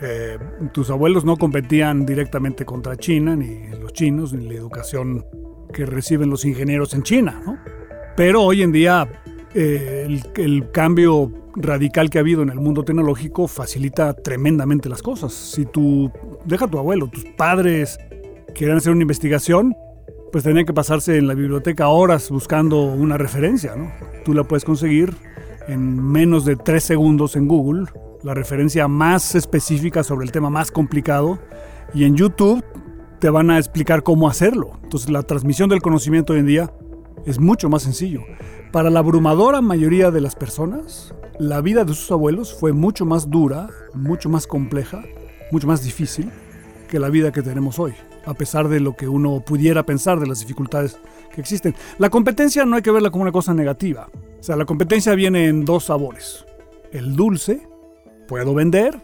Eh, 0.00 0.38
tus 0.72 0.90
abuelos 0.90 1.24
no 1.24 1.36
competían 1.36 2.06
directamente 2.06 2.64
contra 2.64 2.96
China, 2.96 3.36
ni 3.36 3.68
los 3.80 3.92
chinos, 3.92 4.32
ni 4.32 4.48
la 4.48 4.54
educación 4.54 5.24
que 5.72 5.84
reciben 5.84 6.30
los 6.30 6.44
ingenieros 6.44 6.94
en 6.94 7.02
China, 7.02 7.42
¿no? 7.44 7.58
Pero 8.16 8.42
hoy 8.42 8.62
en 8.62 8.72
día 8.72 9.08
eh, 9.54 10.20
el, 10.36 10.70
cambio 10.70 11.32
radical 11.54 12.10
que 12.10 12.18
ha 12.18 12.20
habido 12.20 12.42
en 12.42 12.50
el 12.50 12.60
mundo 12.60 12.82
tecnológico 12.82 13.48
facilita 13.48 14.12
tremendamente 14.14 14.88
las 14.88 15.02
cosas. 15.02 15.32
Si 15.32 15.64
tú, 15.64 16.10
deja 16.44 16.68
tu 16.68 16.78
abuelo, 16.78 17.08
tus 17.08 17.24
padres 17.24 17.98
quieren 18.56 18.78
hacer 18.78 18.92
una 18.92 19.02
investigación, 19.02 19.76
pues 20.32 20.42
tenían 20.42 20.64
que 20.64 20.72
pasarse 20.72 21.18
en 21.18 21.28
la 21.28 21.34
biblioteca 21.34 21.88
horas 21.88 22.30
buscando 22.30 22.84
una 22.84 23.18
referencia, 23.18 23.76
¿no? 23.76 23.92
Tú 24.24 24.32
la 24.32 24.44
puedes 24.44 24.64
conseguir 24.64 25.14
en 25.68 26.02
menos 26.02 26.44
de 26.46 26.56
tres 26.56 26.84
segundos 26.84 27.36
en 27.36 27.48
Google, 27.48 27.84
la 28.22 28.32
referencia 28.32 28.88
más 28.88 29.34
específica 29.34 30.02
sobre 30.02 30.24
el 30.24 30.32
tema 30.32 30.48
más 30.48 30.70
complicado, 30.70 31.38
y 31.92 32.04
en 32.04 32.16
YouTube 32.16 32.64
te 33.18 33.28
van 33.28 33.50
a 33.50 33.58
explicar 33.58 34.02
cómo 34.02 34.26
hacerlo. 34.26 34.78
Entonces 34.82 35.10
la 35.10 35.22
transmisión 35.22 35.68
del 35.68 35.82
conocimiento 35.82 36.32
hoy 36.32 36.38
en 36.38 36.46
día 36.46 36.72
es 37.26 37.38
mucho 37.38 37.68
más 37.68 37.82
sencillo. 37.82 38.22
Para 38.72 38.88
la 38.88 39.00
abrumadora 39.00 39.60
mayoría 39.60 40.10
de 40.10 40.22
las 40.22 40.34
personas, 40.34 41.14
la 41.38 41.60
vida 41.60 41.84
de 41.84 41.92
sus 41.92 42.10
abuelos 42.10 42.54
fue 42.58 42.72
mucho 42.72 43.04
más 43.04 43.28
dura, 43.28 43.68
mucho 43.92 44.30
más 44.30 44.46
compleja, 44.46 45.02
mucho 45.52 45.66
más 45.66 45.84
difícil 45.84 46.30
que 46.86 46.98
la 46.98 47.08
vida 47.08 47.32
que 47.32 47.42
tenemos 47.42 47.78
hoy, 47.78 47.94
a 48.24 48.34
pesar 48.34 48.68
de 48.68 48.80
lo 48.80 48.96
que 48.96 49.08
uno 49.08 49.40
pudiera 49.40 49.84
pensar 49.84 50.20
de 50.20 50.26
las 50.26 50.40
dificultades 50.40 50.98
que 51.34 51.40
existen. 51.40 51.74
La 51.98 52.10
competencia 52.10 52.64
no 52.64 52.76
hay 52.76 52.82
que 52.82 52.90
verla 52.90 53.10
como 53.10 53.22
una 53.22 53.32
cosa 53.32 53.54
negativa. 53.54 54.08
O 54.40 54.42
sea, 54.42 54.56
la 54.56 54.64
competencia 54.64 55.14
viene 55.14 55.48
en 55.48 55.64
dos 55.64 55.84
sabores. 55.84 56.44
El 56.92 57.16
dulce, 57.16 57.66
puedo 58.28 58.54
vender, 58.54 59.00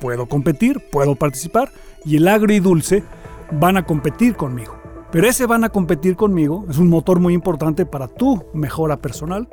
puedo 0.00 0.26
competir, 0.26 0.80
puedo 0.90 1.14
participar, 1.14 1.70
y 2.04 2.16
el 2.16 2.28
agridulce 2.28 3.02
van 3.52 3.76
a 3.76 3.84
competir 3.84 4.36
conmigo. 4.36 4.76
Pero 5.12 5.28
ese 5.28 5.46
van 5.46 5.64
a 5.64 5.68
competir 5.68 6.16
conmigo, 6.16 6.66
es 6.68 6.78
un 6.78 6.88
motor 6.88 7.20
muy 7.20 7.34
importante 7.34 7.86
para 7.86 8.08
tu 8.08 8.44
mejora 8.52 8.96
personal 8.96 9.48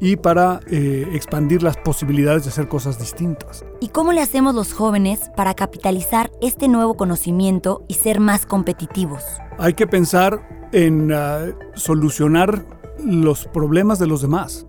y 0.00 0.16
para 0.16 0.60
eh, 0.70 1.08
expandir 1.12 1.62
las 1.62 1.76
posibilidades 1.76 2.44
de 2.44 2.50
hacer 2.50 2.68
cosas 2.68 2.98
distintas. 2.98 3.64
¿Y 3.80 3.88
cómo 3.88 4.12
le 4.12 4.20
hacemos 4.20 4.54
los 4.54 4.72
jóvenes 4.72 5.30
para 5.36 5.54
capitalizar 5.54 6.30
este 6.40 6.68
nuevo 6.68 6.94
conocimiento 6.94 7.84
y 7.88 7.94
ser 7.94 8.20
más 8.20 8.46
competitivos? 8.46 9.24
Hay 9.58 9.74
que 9.74 9.86
pensar 9.86 10.68
en 10.72 11.12
ah, 11.12 11.46
solucionar 11.74 12.64
los 13.04 13.46
problemas 13.46 13.98
de 13.98 14.06
los 14.06 14.22
demás 14.22 14.66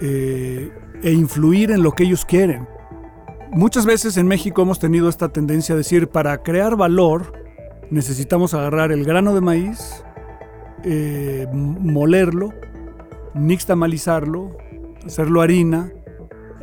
eh, 0.00 0.70
e 1.02 1.12
influir 1.12 1.70
en 1.70 1.82
lo 1.82 1.92
que 1.92 2.04
ellos 2.04 2.24
quieren. 2.24 2.68
Muchas 3.52 3.84
veces 3.84 4.16
en 4.16 4.26
México 4.26 4.62
hemos 4.62 4.78
tenido 4.78 5.08
esta 5.08 5.28
tendencia 5.28 5.74
a 5.74 5.78
decir, 5.78 6.08
para 6.08 6.42
crear 6.42 6.76
valor, 6.76 7.32
necesitamos 7.90 8.54
agarrar 8.54 8.92
el 8.92 9.04
grano 9.04 9.34
de 9.34 9.42
maíz, 9.42 10.02
eh, 10.84 11.46
molerlo, 11.52 12.54
nixtamalizarlo, 13.34 14.56
hacerlo 15.04 15.40
harina, 15.40 15.92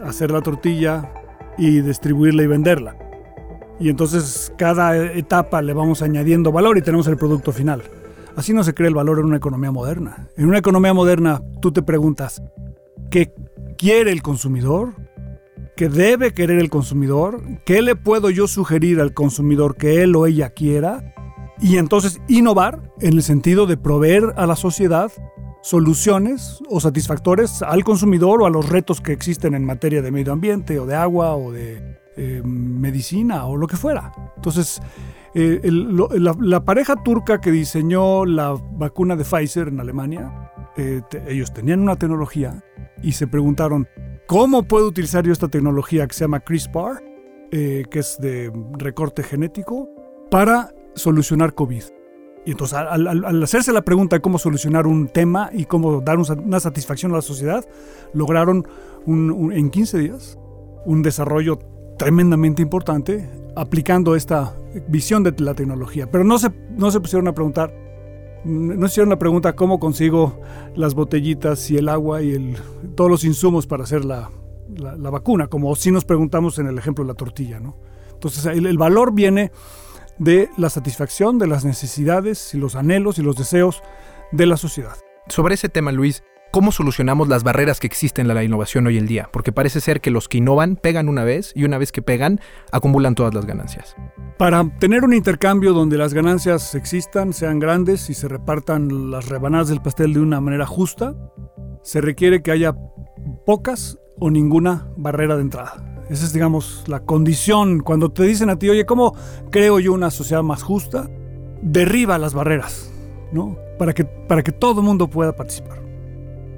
hacer 0.04 0.32
la 0.32 0.42
tortilla 0.42 1.12
y 1.58 1.82
distribuirla 1.82 2.44
y 2.44 2.48
venderla. 2.48 2.96
Y 3.80 3.90
entonces 3.90 4.54
cada 4.58 5.14
etapa 5.14 5.62
le 5.62 5.74
vamos 5.74 6.02
añadiendo 6.02 6.52
valor 6.52 6.78
y 6.78 6.82
tenemos 6.82 7.08
el 7.08 7.18
producto 7.18 7.52
final. 7.52 7.84
Así 8.36 8.54
no 8.54 8.64
se 8.64 8.74
crea 8.74 8.90
el 8.90 8.96
valor 8.96 9.20
en 9.20 9.26
una 9.26 9.38
economía 9.38 9.72
moderna. 9.72 10.28
En 10.38 10.48
una 10.48 10.60
economía 10.60 10.94
moderna 10.94 11.42
tú 11.62 11.72
te 11.72 11.82
preguntas, 11.82 12.42
¿qué 13.10 13.34
quiere 13.78 14.12
el 14.12 14.22
consumidor? 14.22 14.94
¿Qué 15.76 15.88
debe 15.88 16.34
querer 16.34 16.60
el 16.60 16.70
consumidor? 16.70 17.42
¿Qué 17.66 17.82
le 17.82 17.96
puedo 17.96 18.30
yo 18.30 18.48
sugerir 18.48 19.00
al 19.00 19.14
consumidor 19.14 19.78
que 19.78 20.04
él 20.04 20.16
o 20.16 20.26
ella 20.26 20.50
quiera? 20.50 21.14
y 21.62 21.78
entonces 21.78 22.22
innovar 22.28 22.82
en 23.02 23.14
el 23.14 23.24
sentido 23.24 23.66
de 23.66 23.78
proveer 23.78 24.34
a 24.38 24.46
la 24.46 24.56
sociedad 24.56 25.12
soluciones 25.62 26.62
o 26.70 26.80
satisfactores 26.80 27.62
al 27.62 27.84
consumidor 27.84 28.42
o 28.42 28.46
a 28.46 28.50
los 28.50 28.70
retos 28.70 29.02
que 29.02 29.12
existen 29.12 29.54
en 29.54 29.66
materia 29.66 30.02
de 30.02 30.12
medio 30.12 30.34
ambiente 30.34 30.80
o 30.80 30.86
de 30.86 30.96
agua 30.96 31.36
o 31.36 31.52
de 31.52 31.98
eh, 32.16 32.42
medicina 32.44 33.46
o 33.46 33.58
lo 33.58 33.68
que 33.68 33.78
fuera. 33.78 34.12
Entonces, 34.36 34.82
eh, 35.34 35.62
la, 35.64 36.66
pareja 36.66 36.96
turca 37.04 37.40
que 37.40 37.52
diseñó 37.52 38.26
la 38.26 38.56
vacuna 38.74 39.16
de 39.16 39.24
Pfizer 39.24 39.68
en 39.68 39.80
Alemania, 39.80 40.52
eh, 40.78 41.02
ellos 41.28 41.54
tenían 41.54 41.82
una 41.82 41.96
tecnología 41.98 42.64
y 43.04 43.12
se 43.12 43.28
preguntaron, 43.28 43.88
¿cómo 44.28 44.64
puedo 44.64 44.88
utilizar 44.88 45.26
yo 45.26 45.32
esta 45.32 45.50
tecnología 45.50 46.08
que 46.08 46.14
se 46.14 46.22
llama 46.22 46.40
CRISPR, 46.40 47.04
que 47.52 47.88
es 48.00 48.18
de 48.20 48.52
recorte 48.78 49.24
genético, 49.24 49.90
para 50.30 50.72
solucionar 50.96 51.54
COVID. 51.56 51.84
Y 52.50 52.54
entonces 52.54 52.80
al, 52.80 53.44
hacerse 53.44 53.72
la 53.72 53.84
pregunta 53.84 54.16
de 54.16 54.24
cómo 54.24 54.40
solucionar 54.40 54.88
un 54.88 55.08
tema 55.08 55.52
y 55.54 55.66
cómo 55.66 56.02
dar 56.02 56.18
una 56.18 56.60
satisfacción 56.60 57.12
a 57.12 57.18
la 57.18 57.22
sociedad, 57.22 57.64
lograron 58.12 58.68
en 59.06 59.70
15 59.70 60.00
días 60.00 60.40
un 60.84 61.04
desarrollo 61.04 61.60
tremendamente 62.00 62.64
importante 62.64 63.30
aplicando 63.56 64.16
esta 64.16 64.56
visión 64.88 65.22
de 65.22 65.36
la 65.38 65.54
tecnología. 65.54 66.10
Pero 66.10 66.24
no 66.24 66.40
se, 66.40 66.50
no 66.76 66.90
se 66.90 67.00
pusieron 67.00 67.28
a 67.28 67.36
preguntar, 67.36 67.72
no 68.46 68.84
hicieron 68.88 69.12
la 69.12 69.20
pregunta 69.20 69.56
cómo 69.56 69.80
consigo 69.80 70.42
las 70.76 70.96
botellitas 70.96 71.70
y 71.70 71.78
el 71.78 71.88
agua 71.88 72.24
y 72.24 72.56
todos 72.96 73.12
los 73.12 73.24
insumos 73.26 73.68
para 73.68 73.84
hacer 73.84 74.06
la, 74.06 74.32
la, 74.76 75.10
vacuna, 75.12 75.46
como 75.46 75.76
si 75.76 75.92
nos 75.92 76.04
preguntamos 76.04 76.58
en 76.58 76.66
el 76.66 76.80
ejemplo 76.80 77.04
de 77.04 77.10
la 77.10 77.14
tortilla. 77.14 77.60
¿no? 77.60 77.78
Entonces 78.12 78.44
el 78.48 78.78
valor 78.80 79.14
viene 79.14 79.52
de 80.20 80.50
la 80.58 80.70
satisfacción 80.70 81.40
de 81.40 81.48
las 81.48 81.66
necesidades 81.66 82.54
y 82.54 82.58
los 82.58 82.76
anhelos 82.76 83.18
y 83.18 83.24
los 83.24 83.36
deseos 83.36 83.82
de 84.32 84.46
la 84.46 84.58
sociedad. 84.58 84.96
Sobre 85.28 85.56
ese 85.56 85.70
tema, 85.70 85.92
Luis, 85.92 86.24
¿cómo 86.52 86.72
solucionamos 86.72 87.28
las 87.28 87.44
barreras 87.44 87.80
que 87.80 87.88
existen 87.88 88.30
en 88.30 88.36
la 88.36 88.44
innovación 88.44 88.86
hoy 88.88 88.98
en 88.98 89.08
día? 89.08 89.30
Porque 89.32 89.52
parece 89.52 89.82
ser 89.82 90.02
que 90.02 90.12
los 90.12 90.28
que 90.28 90.40
innovan 90.40 90.76
pegan 90.76 91.10
una 91.10 91.24
vez 91.24 91.52
y 91.56 91.64
una 91.64 91.78
vez 91.78 91.92
que 91.92 92.02
pegan, 92.02 92.40
acumulan 92.72 93.16
todas 93.16 93.34
las 93.34 93.46
ganancias. 93.46 93.96
Para 94.38 94.64
tener 94.78 95.04
un 95.04 95.14
intercambio 95.14 95.74
donde 95.74 95.98
las 95.98 96.14
ganancias 96.14 96.76
existan, 96.76 97.34
sean 97.34 97.60
grandes 97.60 98.10
y 98.10 98.14
se 98.14 98.28
repartan 98.28 99.12
las 99.12 99.30
rebanadas 99.30 99.70
del 99.70 99.82
pastel 99.82 100.14
de 100.14 100.20
una 100.20 100.42
manera 100.42 100.66
justa, 100.66 101.16
se 101.84 102.02
requiere 102.02 102.42
que 102.42 102.52
haya 102.52 102.76
pocas 103.46 103.98
o 104.20 104.30
ninguna 104.30 104.90
barrera 104.98 105.36
de 105.36 105.42
entrada. 105.42 105.89
Esa 106.10 106.26
es, 106.26 106.34
digamos, 106.34 106.84
la 106.88 107.02
condición. 107.02 107.82
Cuando 107.82 108.10
te 108.12 108.24
dicen 108.24 108.50
a 108.50 108.58
ti, 108.58 108.70
oye, 108.70 108.86
¿cómo 108.86 109.16
creo 109.52 109.80
yo 109.80 109.94
una 109.94 110.10
sociedad 110.10 110.42
más 110.42 110.64
justa? 110.64 111.10
Derriba 111.62 112.18
las 112.18 112.34
barreras, 112.34 112.92
¿no? 113.32 113.58
Para 113.78 113.94
que, 113.94 114.06
para 114.06 114.42
que 114.42 114.52
todo 114.52 114.82
el 114.82 114.88
mundo 114.88 115.10
pueda 115.10 115.36
participar. 115.36 115.82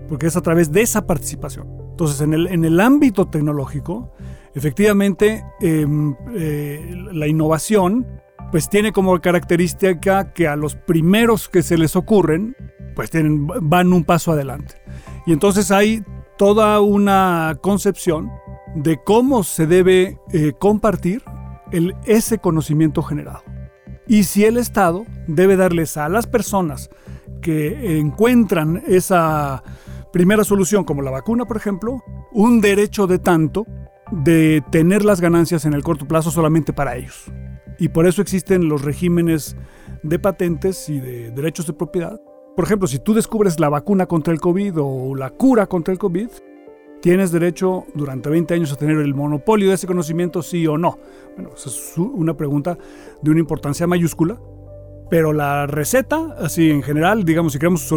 Porque 0.08 0.28
es 0.28 0.38
a 0.38 0.42
través 0.42 0.72
de 0.72 0.82
esa 0.82 1.06
participación. 1.06 1.68
Entonces, 1.92 2.22
en 2.22 2.34
el, 2.34 2.48
en 2.48 2.64
el 2.64 2.80
ámbito 2.80 3.28
tecnológico, 3.28 4.12
efectivamente, 4.56 5.44
em, 5.60 6.16
eh, 6.34 6.96
la 7.12 7.28
innovación, 7.28 8.08
pues 8.52 8.70
tiene 8.70 8.92
como 8.92 9.20
característica 9.20 10.32
que 10.32 10.48
a 10.48 10.56
los 10.56 10.76
primeros 10.76 11.50
que 11.50 11.62
se 11.62 11.78
les 11.78 11.96
ocurren, 11.96 12.56
pues 12.96 13.10
tienen, 13.10 13.48
van 13.48 13.92
un 13.94 14.04
paso 14.04 14.32
adelante. 14.32 14.76
Y 15.26 15.34
entonces 15.34 15.72
hay 15.72 16.04
toda 16.42 16.82
una 16.82 17.56
concepción 17.62 18.32
de 18.74 18.98
cómo 19.04 19.44
se 19.44 19.68
debe 19.68 20.18
eh, 20.34 20.54
compartir 20.58 21.22
ese 22.08 22.40
conocimiento 22.40 23.04
generado. 23.04 23.44
Y 24.08 24.24
si 24.24 24.46
el 24.46 24.58
Estado 24.58 25.06
debe 25.28 25.56
darles 25.56 25.98
a 25.98 26.10
las 26.10 26.26
personas 26.26 26.90
que 27.44 28.00
encuentran 28.00 28.82
esa 28.88 29.62
primera 30.12 30.44
solución, 30.44 30.84
como 30.84 31.04
la 31.04 31.12
vacuna, 31.12 31.46
por 31.46 31.58
ejemplo, 31.58 32.04
un 32.32 32.60
derecho 32.60 33.06
de 33.06 33.20
tanto 33.20 33.68
de 34.10 34.64
tener 34.72 35.06
las 35.06 35.22
ganancias 35.22 35.66
en 35.66 35.74
el 35.74 35.84
corto 35.84 36.08
plazo 36.08 36.32
solamente 36.32 36.74
para 36.74 36.96
ellos. 36.96 37.26
Y 37.78 37.90
por 37.90 38.08
eso 38.08 38.20
existen 38.20 38.68
los 38.68 38.82
regímenes 38.82 39.56
de 40.02 40.18
patentes 40.18 40.90
y 40.90 41.00
de 41.00 41.30
derechos 41.30 41.68
de 41.68 41.74
propiedad. 41.74 42.20
Por 42.56 42.66
ejemplo, 42.66 42.88
si 42.88 43.00
tú 43.00 43.14
descubres 43.14 43.60
la 43.60 43.70
vacuna 43.70 44.06
contra 44.06 44.34
el 44.34 44.40
COVID 44.40 44.74
o 44.78 45.16
la 45.16 45.30
cura 45.30 45.68
contra 45.68 45.92
el 45.92 46.00
COVID, 46.00 46.30
¿Tienes 47.02 47.32
derecho 47.32 47.88
durante 47.96 48.30
20 48.30 48.54
años 48.54 48.72
a 48.72 48.76
tener 48.76 48.98
el 49.00 49.16
monopolio 49.16 49.70
de 49.70 49.74
ese 49.74 49.88
conocimiento, 49.88 50.44
sí 50.44 50.68
o 50.68 50.78
no? 50.78 51.00
Bueno, 51.36 51.50
esa 51.56 51.70
es 51.70 51.98
una 51.98 52.38
pregunta 52.38 52.78
de 53.24 53.32
una 53.32 53.40
importancia 53.40 53.88
mayúscula, 53.88 54.40
pero 55.10 55.34
la 55.34 55.66
receta, 55.66 56.36
así 56.40 56.70
en 56.70 56.84
general, 56.84 57.24
digamos, 57.24 57.54
si 57.54 57.60
queremos 57.60 57.92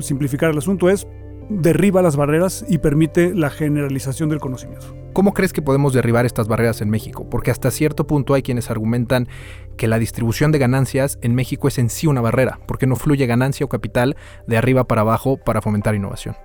simplificar 0.00 0.52
el 0.52 0.58
asunto, 0.58 0.88
es 0.88 1.06
derriba 1.50 2.00
las 2.00 2.16
barreras 2.16 2.64
y 2.66 2.78
permite 2.78 3.34
la 3.34 3.50
generalización 3.50 4.30
del 4.30 4.40
conocimiento. 4.40 4.86
¿Cómo 5.12 5.34
crees 5.34 5.52
que 5.52 5.60
podemos 5.60 5.92
derribar 5.92 6.24
estas 6.24 6.48
barreras 6.48 6.80
en 6.80 6.88
México? 6.88 7.28
Porque 7.28 7.50
hasta 7.50 7.70
cierto 7.70 8.06
punto 8.06 8.32
hay 8.32 8.42
quienes 8.42 8.70
argumentan 8.70 9.28
que 9.76 9.88
la 9.88 9.98
distribución 9.98 10.52
de 10.52 10.58
ganancias 10.58 11.18
en 11.22 11.34
México 11.34 11.68
es 11.68 11.78
en 11.78 11.90
sí 11.90 12.06
una 12.06 12.20
barrera, 12.20 12.58
porque 12.66 12.86
no 12.86 12.96
fluye 12.96 13.26
ganancia 13.26 13.64
o 13.66 13.68
capital 13.68 14.16
de 14.46 14.56
arriba 14.56 14.84
para 14.84 15.02
abajo 15.02 15.36
para 15.36 15.62
fomentar 15.62 15.94
innovación. 15.94 16.36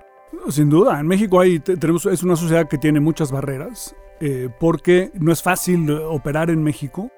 Sin 0.48 0.70
duda, 0.70 0.98
en 0.98 1.06
México 1.06 1.40
hay, 1.40 1.60
tenemos, 1.60 2.06
es 2.06 2.22
una 2.22 2.36
sociedad 2.36 2.68
que 2.68 2.78
tiene 2.78 3.00
muchas 3.00 3.30
barreras, 3.30 3.94
eh, 4.20 4.48
porque 4.60 5.10
no 5.14 5.32
es 5.32 5.42
fácil 5.42 5.90
operar 5.90 6.50
en 6.50 6.62
México. 6.62 7.10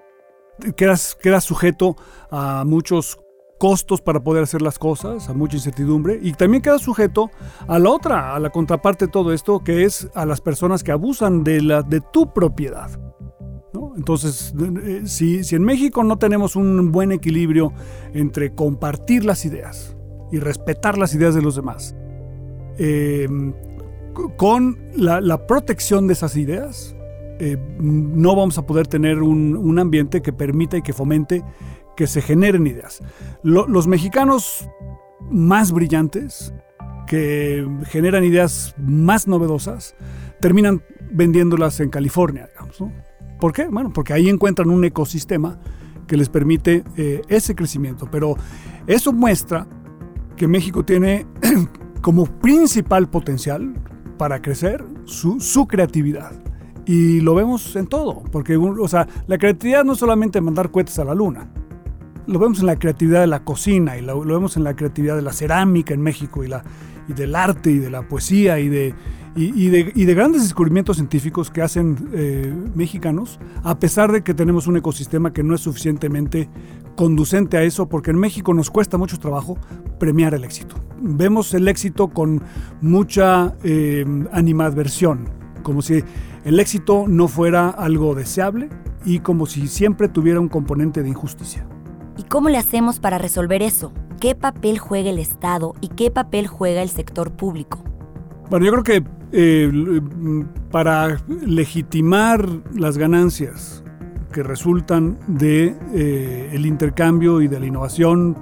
Quedas, 0.76 1.16
quedas 1.20 1.44
sujeto 1.44 1.96
a 2.30 2.64
muchos 2.66 3.18
costos 3.58 4.00
para 4.00 4.20
poder 4.20 4.42
hacer 4.42 4.62
las 4.62 4.78
cosas, 4.78 5.28
a 5.28 5.32
mucha 5.32 5.56
incertidumbre, 5.56 6.18
y 6.20 6.32
también 6.32 6.62
queda 6.62 6.78
sujeto 6.78 7.30
a 7.66 7.78
la 7.78 7.90
otra, 7.90 8.34
a 8.34 8.38
la 8.38 8.50
contraparte 8.50 9.06
de 9.06 9.12
todo 9.12 9.32
esto, 9.32 9.60
que 9.64 9.84
es 9.84 10.08
a 10.14 10.26
las 10.26 10.40
personas 10.40 10.82
que 10.82 10.92
abusan 10.92 11.44
de, 11.44 11.62
la, 11.62 11.82
de 11.82 12.00
tu 12.00 12.32
propiedad. 12.32 12.90
Entonces, 13.96 14.54
eh, 14.84 15.02
si, 15.06 15.44
si 15.44 15.56
en 15.56 15.62
México 15.62 16.04
no 16.04 16.18
tenemos 16.18 16.56
un 16.56 16.92
buen 16.92 17.12
equilibrio 17.12 17.72
entre 18.12 18.54
compartir 18.54 19.24
las 19.24 19.44
ideas 19.44 19.96
y 20.30 20.38
respetar 20.38 20.98
las 20.98 21.14
ideas 21.14 21.34
de 21.34 21.42
los 21.42 21.56
demás, 21.56 21.94
eh, 22.78 23.28
con 24.36 24.78
la, 24.96 25.46
protección 25.46 26.06
de 26.06 26.12
esas 26.12 26.36
ideas, 26.36 26.94
eh, 27.40 27.56
no 27.78 28.36
vamos 28.36 28.58
a 28.58 28.66
poder 28.66 28.86
tener 28.86 29.22
un, 29.22 29.56
un, 29.56 29.78
ambiente 29.78 30.22
que 30.22 30.32
permita 30.32 30.76
y 30.76 30.82
que 30.82 30.92
fomente 30.92 31.42
que 31.96 32.06
se 32.06 32.22
generen 32.22 32.66
ideas. 32.66 33.00
los 33.42 33.86
mexicanos 33.86 34.68
más 35.30 35.72
brillantes, 35.72 36.54
que 37.06 37.66
generan 37.86 38.24
ideas 38.24 38.74
más 38.78 39.26
novedosas, 39.26 39.94
terminan 40.40 40.82
vendiéndolas 41.12 41.80
en 41.80 41.90
California, 41.90 42.48
digamos. 42.48 42.82
¿Por 43.44 43.52
qué? 43.52 43.68
Bueno, 43.68 43.92
porque 43.92 44.14
ahí 44.14 44.30
encuentran 44.30 44.70
un 44.70 44.82
ecosistema 44.86 45.58
que 46.06 46.16
les 46.16 46.30
permite 46.30 46.82
eh, 46.96 47.20
ese 47.28 47.54
crecimiento. 47.54 48.08
Pero 48.10 48.38
eso 48.86 49.12
muestra 49.12 49.66
que 50.34 50.48
México 50.48 50.82
tiene 50.82 51.26
como 52.00 52.24
principal 52.24 53.10
potencial 53.10 53.74
para 54.16 54.40
crecer 54.40 54.82
su, 55.04 55.66
creatividad. 55.68 56.32
Y 56.86 57.20
lo 57.20 57.34
vemos 57.34 57.76
en 57.76 57.86
todo, 57.86 58.22
porque 58.32 58.56
o 58.56 58.88
sea, 58.88 59.06
la 59.26 59.36
creatividad 59.36 59.84
no 59.84 59.92
es 59.92 59.98
solamente 59.98 60.40
mandar 60.40 60.70
cohetes 60.70 60.98
a 60.98 61.04
la 61.04 61.14
luna, 61.14 61.50
lo 62.26 62.38
vemos 62.38 62.60
en 62.60 62.66
la 62.66 62.78
creatividad 62.78 63.20
de 63.20 63.26
la 63.26 63.44
cocina 63.44 63.98
y 63.98 64.00
lo, 64.00 64.20
vemos 64.20 64.56
en 64.56 64.64
la 64.64 64.74
creatividad 64.74 65.16
de 65.16 65.22
la 65.22 65.34
cerámica 65.34 65.92
en 65.92 66.00
México 66.00 66.44
y, 66.44 66.48
la, 66.48 66.64
y 67.08 67.12
del 67.12 67.36
arte 67.36 67.72
y 67.72 67.78
de 67.78 67.90
la 67.90 68.08
poesía 68.08 68.58
y 68.58 68.70
de, 68.70 68.94
y, 69.36 69.68
de, 69.68 70.14
grandes 70.14 70.42
descubrimientos 70.42 70.96
científicos 70.96 71.50
que 71.50 71.62
hacen 71.62 72.08
eh, 72.12 72.54
mexicanos, 72.74 73.40
a 73.62 73.78
pesar 73.78 74.12
de 74.12 74.22
que 74.22 74.32
tenemos 74.32 74.66
un 74.66 74.76
ecosistema 74.76 75.32
que 75.32 75.42
no 75.42 75.54
es 75.54 75.60
suficientemente 75.62 76.48
conducente 76.94 77.56
a 77.56 77.62
eso, 77.62 77.88
porque 77.88 78.12
en 78.12 78.18
México 78.18 78.54
nos 78.54 78.70
cuesta 78.70 78.96
mucho 78.96 79.18
trabajo 79.18 79.58
premiar 79.98 80.34
el 80.34 80.44
éxito. 80.44 80.76
Vemos 81.00 81.52
el 81.54 81.66
éxito 81.66 82.08
con 82.08 82.42
mucha 82.80 83.56
eh, 83.64 84.04
animadversión, 84.32 85.28
como 85.62 85.82
si 85.82 86.04
el 86.44 86.60
éxito 86.60 87.06
no 87.08 87.26
fuera 87.26 87.70
algo 87.70 88.14
deseable 88.14 88.68
y 89.04 89.18
como 89.18 89.46
si 89.46 89.66
siempre 89.66 90.08
tuviera 90.08 90.38
un 90.38 90.48
componente 90.48 91.02
de 91.02 91.08
injusticia. 91.08 91.66
¿Y 92.16 92.22
cómo 92.22 92.48
le 92.48 92.58
hacemos 92.58 93.00
para 93.00 93.18
resolver 93.18 93.62
eso? 93.62 93.92
¿Qué 94.20 94.36
papel 94.36 94.78
juega 94.78 95.10
el 95.10 95.18
Estado 95.18 95.74
y 95.80 95.88
qué 95.88 96.12
papel 96.12 96.46
juega 96.46 96.82
el 96.82 96.88
sector 96.88 97.32
público? 97.32 97.82
Bueno, 98.50 98.66
yo 98.66 98.72
creo 98.72 98.84
que 98.84 99.23
eh, 99.36 99.68
para 100.70 101.20
legitimar 101.44 102.48
las 102.72 102.96
ganancias 102.98 103.82
que 104.32 104.44
resultan 104.44 105.18
de 105.26 105.76
eh, 105.92 106.56
intercambio 106.64 107.42
y 107.42 107.48
de 107.48 107.58
la 107.58 107.66
innovación 107.66 108.36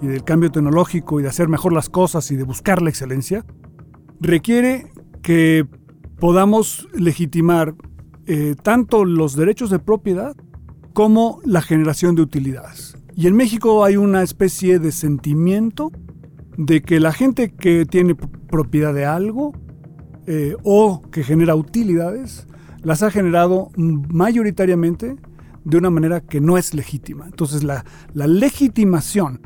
y 0.00 0.08
del 0.08 0.24
cambio 0.24 0.50
tecnológico 0.50 1.20
y 1.20 1.22
de 1.22 1.28
hacer 1.28 1.48
mejor 1.48 1.72
las 1.72 1.88
cosas 1.88 2.28
y 2.32 2.36
de 2.36 2.42
buscar 2.42 2.82
la 2.82 2.90
excelencia, 2.90 3.44
requiere 4.20 4.90
que 5.22 5.64
podamos 6.18 6.88
legitimar 6.92 7.76
eh, 8.26 8.56
tanto 8.60 9.04
los 9.04 9.36
derechos 9.36 9.70
de 9.70 9.78
propiedad 9.78 10.34
como 10.92 11.40
la 11.44 11.62
generación 11.62 12.16
de 12.16 12.22
utilidades. 12.22 12.96
Y 13.14 13.28
en 13.28 13.36
México 13.36 13.84
hay 13.84 13.96
una 13.96 14.24
especie 14.24 14.80
de 14.80 14.90
sentimiento 14.90 15.92
de 16.56 16.82
que 16.82 16.98
la 16.98 17.12
gente 17.12 17.52
que 17.52 17.86
tiene 17.86 18.16
propiedad 18.16 18.92
de 18.92 19.06
algo 19.06 19.52
eh, 20.26 20.56
o 20.62 21.02
que 21.10 21.24
genera 21.24 21.54
utilidades, 21.54 22.46
las 22.82 23.02
ha 23.02 23.10
generado 23.10 23.70
mayoritariamente 23.76 25.16
de 25.64 25.78
una 25.78 25.90
manera 25.90 26.20
que 26.20 26.40
no 26.40 26.58
es 26.58 26.74
legítima. 26.74 27.26
Entonces 27.26 27.62
la, 27.62 27.84
legitimación 28.14 29.40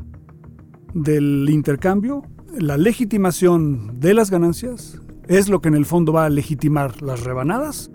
del 0.93 1.47
intercambio, 1.49 2.23
la 2.57 2.77
legitimación 2.77 3.99
de 3.99 4.13
las 4.13 4.31
ganancias, 4.31 4.99
es 5.27 5.49
lo 5.49 5.61
que 5.61 5.67
en 5.67 5.75
el 5.75 5.85
fondo 5.85 6.13
va 6.13 6.25
a 6.25 6.29
legitimar 6.29 7.01
las 7.01 7.23
rebanadas 7.23 7.91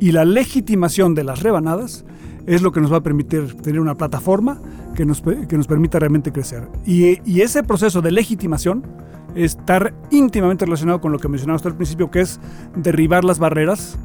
y 0.00 0.12
la 0.12 0.24
legitimación 0.24 1.14
de 1.14 1.24
las 1.24 1.42
rebanadas 1.42 2.04
es 2.46 2.62
lo 2.62 2.72
que 2.72 2.80
nos 2.80 2.92
va 2.92 2.96
a 2.96 3.02
permitir 3.02 3.54
tener 3.62 3.80
una 3.80 3.96
plataforma 3.96 4.60
que 4.96 5.04
nos, 5.04 5.22
que 5.22 5.56
nos 5.56 5.66
permita 5.66 5.98
realmente 5.98 6.32
crecer. 6.32 6.68
Y 6.84 7.40
ese 7.40 7.62
proceso 7.62 8.00
de 8.00 8.10
legitimación 8.10 8.84
estar 9.34 9.94
íntimamente 10.10 10.64
relacionado 10.64 11.00
con 11.00 11.12
lo 11.12 11.18
que 11.18 11.28
mencionaba 11.28 11.56
hasta 11.56 11.68
al 11.68 11.76
principio, 11.76 12.10
que 12.10 12.20
es 12.20 12.40
derribar 12.76 13.24
las 13.24 13.38
barreras 13.38 13.98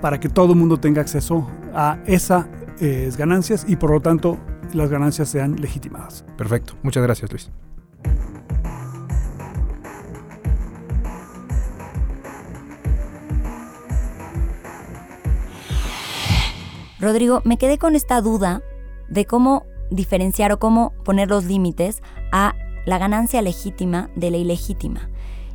para 0.00 0.20
que 0.20 0.28
todo 0.28 0.52
el 0.52 0.58
mundo 0.58 0.78
tenga 0.78 1.00
acceso 1.00 1.46
a 1.74 1.98
esas 2.06 2.46
eh, 2.80 3.10
ganancias 3.16 3.64
y 3.68 3.76
por 3.76 3.90
lo 3.90 4.00
tanto 4.00 4.38
las 4.72 4.90
ganancias 4.90 5.28
sean 5.28 5.56
legitimadas. 5.56 6.24
Perfecto, 6.36 6.74
muchas 6.82 7.02
gracias 7.02 7.30
Luis. 7.30 7.50
Rodrigo, 16.98 17.42
me 17.44 17.58
quedé 17.58 17.78
con 17.78 17.94
esta 17.94 18.20
duda 18.20 18.62
de 19.08 19.26
cómo 19.26 19.66
diferenciar 19.90 20.52
o 20.52 20.58
cómo 20.58 20.92
poner 21.04 21.28
los 21.28 21.44
límites 21.44 22.02
a 22.32 22.54
la 22.86 22.98
ganancia 22.98 23.42
legítima 23.42 24.08
de 24.16 24.30
la 24.30 24.38
ilegítima. 24.38 25.10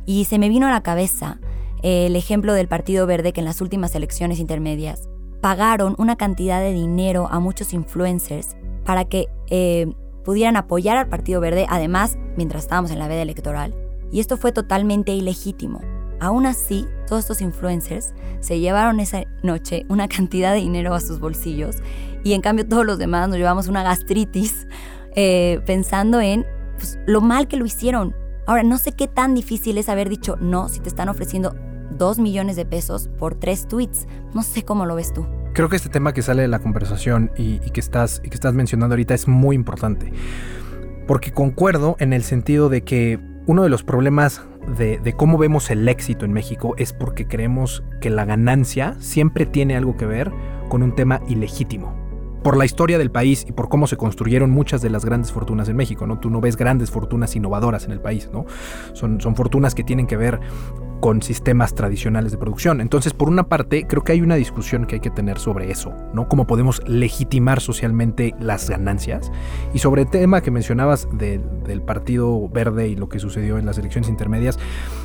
Y 0.06 0.26
se 0.26 0.38
me 0.38 0.48
vino 0.48 0.68
a 0.68 0.70
la 0.70 0.82
cabeza 0.82 1.38
eh, 1.82 2.06
el 2.06 2.14
ejemplo 2.14 2.52
del 2.52 2.68
Partido 2.68 3.06
Verde 3.06 3.32
que 3.32 3.40
en 3.40 3.46
las 3.46 3.60
últimas 3.60 3.94
elecciones 3.96 4.38
intermedias 4.38 5.08
pagaron 5.40 5.96
una 5.98 6.16
cantidad 6.16 6.60
de 6.60 6.72
dinero 6.72 7.28
a 7.30 7.40
muchos 7.40 7.72
influencers 7.72 8.56
para 8.84 9.06
que 9.06 9.26
eh, 9.48 9.92
pudieran 10.24 10.56
apoyar 10.56 10.96
al 10.96 11.08
Partido 11.08 11.40
Verde, 11.40 11.66
además, 11.68 12.16
mientras 12.36 12.62
estábamos 12.62 12.92
en 12.92 13.00
la 13.00 13.08
veda 13.08 13.22
electoral. 13.22 13.74
Y 14.12 14.20
esto 14.20 14.36
fue 14.36 14.52
totalmente 14.52 15.12
ilegítimo. 15.12 15.80
Aún 16.20 16.46
así, 16.46 16.86
todos 17.08 17.20
estos 17.20 17.40
influencers 17.40 18.14
se 18.38 18.60
llevaron 18.60 19.00
esa 19.00 19.24
noche 19.42 19.84
una 19.88 20.06
cantidad 20.06 20.52
de 20.52 20.60
dinero 20.60 20.94
a 20.94 21.00
sus 21.00 21.18
bolsillos 21.18 21.76
y 22.22 22.34
en 22.34 22.40
cambio 22.42 22.68
todos 22.68 22.86
los 22.86 22.98
demás 22.98 23.28
nos 23.28 23.38
llevamos 23.38 23.66
una 23.66 23.82
gastritis 23.82 24.68
eh, 25.16 25.60
pensando 25.66 26.20
en 26.20 26.46
pues, 26.82 26.98
lo 27.06 27.20
mal 27.20 27.46
que 27.46 27.56
lo 27.56 27.64
hicieron. 27.64 28.12
Ahora, 28.44 28.64
no 28.64 28.76
sé 28.76 28.90
qué 28.92 29.06
tan 29.06 29.36
difícil 29.36 29.78
es 29.78 29.88
haber 29.88 30.08
dicho 30.08 30.36
no 30.40 30.68
si 30.68 30.80
te 30.80 30.88
están 30.88 31.08
ofreciendo 31.08 31.54
dos 31.96 32.18
millones 32.18 32.56
de 32.56 32.66
pesos 32.66 33.08
por 33.18 33.36
tres 33.36 33.68
tweets. 33.68 34.08
No 34.34 34.42
sé 34.42 34.64
cómo 34.64 34.84
lo 34.84 34.96
ves 34.96 35.12
tú. 35.12 35.24
Creo 35.52 35.68
que 35.68 35.76
este 35.76 35.90
tema 35.90 36.12
que 36.12 36.22
sale 36.22 36.42
de 36.42 36.48
la 36.48 36.58
conversación 36.58 37.30
y, 37.36 37.60
que, 37.70 37.78
estás, 37.78 38.18
que 38.18 38.30
estás 38.30 38.52
mencionando 38.54 38.94
ahorita 38.94 39.14
es 39.14 39.28
muy 39.28 39.54
importante. 39.54 40.12
Porque 41.06 41.32
concuerdo 41.32 41.94
en 42.00 42.12
el 42.12 42.24
sentido 42.24 42.68
de 42.68 42.82
que 42.82 43.20
uno 43.46 43.62
de 43.62 43.68
los 43.68 43.84
problemas 43.84 44.42
de, 44.76 45.14
cómo 45.16 45.38
vemos 45.38 45.70
el 45.70 45.88
éxito 45.88 46.24
en 46.24 46.32
México 46.32 46.74
es 46.78 46.92
porque 46.92 47.28
creemos 47.28 47.84
que 48.00 48.10
la 48.10 48.24
ganancia 48.24 48.96
siempre 48.98 49.46
tiene 49.46 49.76
algo 49.76 49.96
que 49.96 50.06
ver 50.06 50.32
con 50.68 50.82
un 50.82 50.96
tema 50.96 51.20
ilegítimo. 51.28 52.01
Por 52.42 52.56
la 52.56 52.64
historia 52.64 52.98
del 52.98 53.10
país 53.10 53.44
y 53.48 53.52
por 53.52 53.68
cómo 53.68 53.86
se 53.86 53.96
construyeron 53.96 54.50
muchas 54.50 54.82
de 54.82 54.90
las 54.90 55.04
grandes 55.04 55.32
fortunas 55.32 55.68
en 55.68 55.76
México, 55.76 56.06
¿no? 56.06 56.18
Tú 56.18 56.30
no 56.30 56.40
ves 56.40 56.56
grandes 56.56 56.90
fortunas 56.90 57.36
innovadoras 57.36 57.84
en 57.84 57.92
el 57.92 58.00
país, 58.00 58.28
¿no? 58.32 58.46
Son, 58.92 59.20
son 59.20 59.36
fortunas 59.36 59.74
que 59.74 59.84
tienen 59.84 60.06
que 60.06 60.16
ver 60.16 60.40
con 61.02 61.20
sistemas 61.20 61.74
tradicionales 61.74 62.30
de 62.30 62.38
producción. 62.38 62.80
Entonces, 62.80 63.12
por 63.12 63.28
una 63.28 63.48
parte, 63.48 63.88
creo 63.88 64.04
que 64.04 64.12
hay 64.12 64.20
una 64.20 64.36
discusión 64.36 64.86
que 64.86 64.94
hay 64.94 65.00
que 65.00 65.10
tener 65.10 65.36
sobre 65.40 65.68
eso, 65.68 65.92
¿no? 66.14 66.28
Cómo 66.28 66.46
podemos 66.46 66.80
legitimar 66.86 67.60
socialmente 67.60 68.36
las 68.38 68.70
ganancias. 68.70 69.32
Y 69.74 69.80
sobre 69.80 70.02
el 70.02 70.10
tema 70.10 70.42
que 70.42 70.52
mencionabas 70.52 71.08
del 71.12 71.82
Partido 71.82 72.48
Verde 72.48 72.86
y 72.86 72.94
lo 72.94 73.08
que 73.08 73.18
sucedió 73.18 73.58
en 73.58 73.66
las 73.66 73.78
elecciones 73.78 74.08
intermedias, 74.08 74.60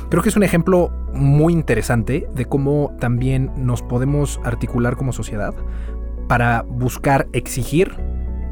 creo 0.08 0.22
que 0.22 0.28
es 0.28 0.36
un 0.36 0.44
ejemplo 0.44 0.92
muy 1.14 1.52
interesante 1.52 2.28
de 2.32 2.44
cómo 2.44 2.94
también 3.00 3.50
nos 3.56 3.82
podemos 3.82 4.40
articular 4.44 4.96
como 4.96 5.12
sociedad 5.12 5.52
para 6.28 6.62
buscar 6.62 7.28
exigir 7.32 7.96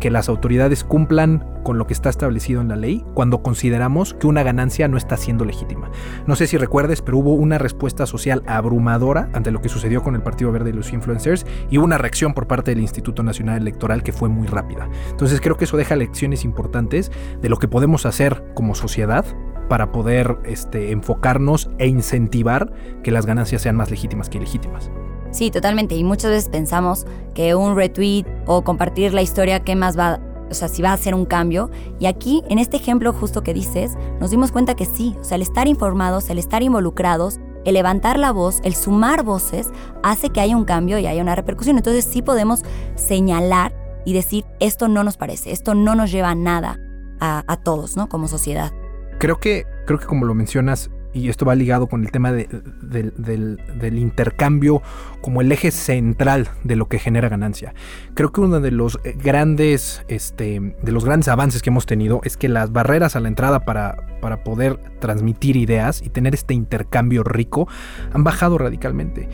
que 0.01 0.11
las 0.11 0.29
autoridades 0.29 0.85
cumplan 0.85 1.45
con 1.65 1.79
lo 1.79 1.87
que 1.87 1.95
está 1.95 2.11
establecido 2.11 2.61
en 2.61 2.69
la 2.69 2.77
ley 2.77 3.05
cuando 3.15 3.43
consideramos 3.43 4.15
que 4.15 4.27
una 4.27 4.43
ganancia 4.43 4.87
no 4.89 4.97
está 4.97 5.17
siendo 5.17 5.45
legítima. 5.45 5.91
No 6.27 6.37
sé 6.37 6.47
si 6.47 6.57
recuerdes, 6.59 7.03
pero 7.03 7.19
hubo 7.19 7.33
una 7.33 7.59
respuesta 7.59 8.07
social 8.07 8.43
abrumadora 8.47 9.31
ante 9.33 9.51
lo 9.51 9.61
que 9.61 9.69
sucedió 9.69 10.03
con 10.03 10.15
el 10.15 10.23
Partido 10.23 10.53
Verde 10.53 10.71
y 10.71 10.75
los 10.75 10.93
influencers 10.93 11.45
y 11.71 11.79
una 11.79 11.99
reacción 11.99 12.35
por 12.35 12.47
parte 12.47 12.71
del 12.71 12.83
Instituto 12.83 13.23
Nacional 13.23 13.61
Electoral 13.61 14.03
que 14.03 14.13
fue 14.13 14.29
muy 14.29 14.47
rápida. 14.47 14.89
Entonces 15.11 15.41
creo 15.41 15.57
que 15.57 15.65
eso 15.65 15.77
deja 15.77 15.97
lecciones 15.97 16.45
importantes 16.45 17.11
de 17.41 17.49
lo 17.49 17.57
que 17.57 17.69
podemos 17.69 18.07
hacer 18.07 18.45
como 18.55 18.75
sociedad 18.75 19.25
para 19.69 19.91
poder 19.91 20.39
este, 20.45 20.93
enfocarnos 20.93 21.71
e 21.79 21.89
incentivar 21.89 22.73
que 23.03 23.11
las 23.11 23.27
ganancias 23.27 23.63
sean 23.63 23.75
más 23.75 23.91
legítimas 23.91 24.29
que 24.29 24.39
ilegítimas. 24.39 24.91
Sí, 25.37 25.51
totalmente. 25.51 25.95
Y 25.95 26.03
muchas 26.03 26.31
veces 26.31 26.49
pensamos 26.49 27.07
que 27.35 27.55
un 27.55 27.77
retweet 27.77 28.25
o 28.47 28.65
compartir 28.65 29.13
la 29.13 29.21
historia, 29.21 29.61
¿qué 29.61 29.77
más 29.77 29.99
va? 29.99 30.19
O 30.51 30.55
sea, 30.55 30.67
si 30.69 30.81
va 30.81 30.93
a 30.93 30.95
hacer 30.95 31.15
un 31.15 31.27
cambio. 31.27 31.71
Y 31.99 32.07
aquí, 32.07 32.43
en 32.49 32.59
este 32.59 32.79
ejemplo 32.79 33.13
justo 33.13 33.43
que 33.43 33.53
dices, 33.53 33.99
nos 34.19 34.31
dimos 34.31 34.51
cuenta 34.51 34.75
que 34.77 34.87
sí. 34.87 35.15
O 35.21 35.25
sea, 35.25 35.35
el 35.35 35.43
estar 35.43 35.69
informados, 35.69 36.31
el 36.31 36.39
estar 36.39 36.63
involucrados, 36.63 37.39
el 37.67 37.75
levantar 37.75 38.19
la 38.19 38.33
voz, 38.33 38.61
el 38.65 38.75
sumar 38.75 39.25
voces, 39.25 39.69
hace 40.03 40.31
que 40.31 40.41
haya 40.41 40.57
un 40.57 40.65
cambio 40.65 40.99
y 40.99 41.07
haya 41.07 41.21
una 41.21 41.35
repercusión. 41.35 41.77
Entonces 41.77 42.07
sí 42.07 42.23
podemos 42.23 42.63
señalar 42.95 43.75
y 44.07 44.15
decir, 44.15 44.47
esto 44.59 44.89
no 44.89 45.05
nos 45.05 45.19
parece, 45.19 45.53
esto 45.53 45.75
no 45.75 45.95
nos 45.95 46.11
lleva 46.11 46.31
a 46.31 46.35
nada 46.35 46.79
a, 47.21 47.45
a 47.47 47.59
todos, 47.59 47.95
¿no? 47.95 48.09
Como 48.09 48.27
sociedad. 48.27 48.73
Creo 49.19 49.39
que, 49.39 49.67
creo 49.85 49.99
que 49.99 50.07
como 50.07 50.25
lo 50.25 50.33
mencionas, 50.35 50.91
y 51.17 51.31
esto 51.31 51.47
va 51.47 51.55
ligado 51.55 51.87
con 51.87 52.05
el 52.05 52.11
tema 52.11 52.31
del, 52.31 53.99
intercambio 53.99 54.83
como 55.23 55.41
el 55.41 55.51
eje 55.51 55.71
central 55.71 56.51
de 56.63 56.77
lo 56.77 56.89
que 56.89 56.99
genera 56.99 57.31
ganancia. 57.31 57.75
Creo 58.15 58.33
que 58.33 58.43
uno 58.43 58.61
de 58.61 58.71
los 58.71 58.99
grandes, 59.17 60.03
este, 60.09 60.77
de 60.83 60.93
los 60.93 61.07
grandes 61.07 61.29
avances 61.29 61.63
que 61.63 61.71
hemos 61.71 61.87
tenido 61.87 62.21
es 62.25 62.37
que 62.37 62.51
las 62.51 62.71
barreras 62.71 63.17
a 63.17 63.21
la 63.21 63.29
entrada 63.29 63.61
para, 63.61 63.97
para 64.21 64.45
poder 64.45 64.79
transmitir 65.01 65.57
ideas 65.57 66.03
y 66.03 66.11
tener 66.11 66.35
este 66.35 66.53
intercambio 66.53 67.23
rico 67.23 67.67
han 68.13 68.23
bajado 68.23 68.59
radicalmente. 68.59 69.29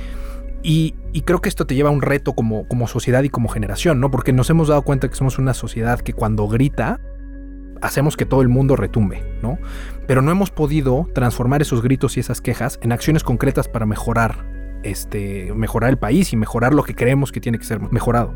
Y, 0.62 0.94
creo 1.24 1.40
que 1.40 1.48
esto 1.48 1.66
te 1.66 1.74
lleva 1.74 1.88
a 1.88 1.92
un 1.92 2.02
reto 2.02 2.34
como, 2.34 2.68
como 2.68 2.86
sociedad 2.86 3.24
y 3.24 3.28
como 3.28 3.48
generación, 3.48 3.98
¿no? 3.98 4.10
Porque 4.10 4.32
nos 4.32 4.48
hemos 4.50 4.68
dado 4.68 4.82
cuenta 4.82 5.08
que 5.08 5.16
somos 5.16 5.38
una 5.38 5.54
sociedad 5.54 5.98
que 5.98 6.12
cuando 6.12 6.46
grita, 6.46 7.00
hacemos 7.82 8.16
que 8.16 8.24
todo 8.24 8.40
el 8.40 8.48
mundo 8.48 8.76
retumbe, 8.76 9.22
¿no? 9.42 9.58
Pero 10.06 10.22
no 10.22 10.30
hemos 10.30 10.50
podido 10.50 11.08
transformar 11.14 11.60
esos 11.60 11.82
gritos 11.82 12.16
y 12.16 12.20
esas 12.20 12.40
quejas 12.40 12.78
en 12.82 12.92
acciones 12.92 13.24
concretas 13.24 13.68
para 13.68 13.84
mejorar, 13.84 14.46
este, 14.84 15.52
mejorar 15.54 15.90
el 15.90 15.98
país 15.98 16.32
y 16.32 16.36
mejorar 16.36 16.74
lo 16.74 16.84
que 16.84 16.94
creemos 16.94 17.32
que 17.32 17.40
tiene 17.40 17.58
que 17.58 17.64
ser 17.64 17.80
mejorado. 17.80 18.32